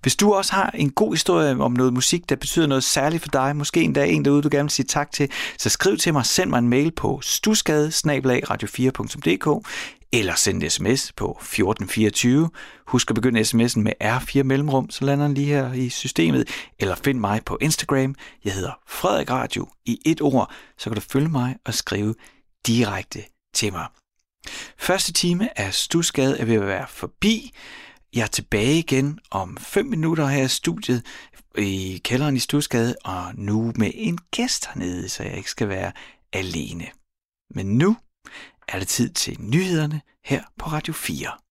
[0.01, 3.29] Hvis du også har en god historie om noget musik, der betyder noget særligt for
[3.29, 6.25] dig, måske endda en derude, du gerne vil sige tak til, så skriv til mig,
[6.25, 9.67] send mig en mail på stusgade radio4.dk
[10.13, 12.49] eller send en sms på 1424.
[12.87, 16.49] Husk at begynde sms'en med R4 mellemrum, så lander den lige her i systemet.
[16.79, 18.15] Eller find mig på Instagram.
[18.45, 22.15] Jeg hedder Frederik Radio i et ord, så kan du følge mig og skrive
[22.67, 23.87] direkte til mig.
[24.77, 27.51] Første time af Stusgade er ved at være forbi.
[28.13, 31.05] Jeg er tilbage igen om 5 minutter her i studiet
[31.57, 35.91] i kælderen i Stusgade, og nu med en gæst hernede, så jeg ikke skal være
[36.33, 36.85] alene.
[37.55, 37.97] Men nu
[38.67, 41.42] er det tid til nyhederne her på Radio 4.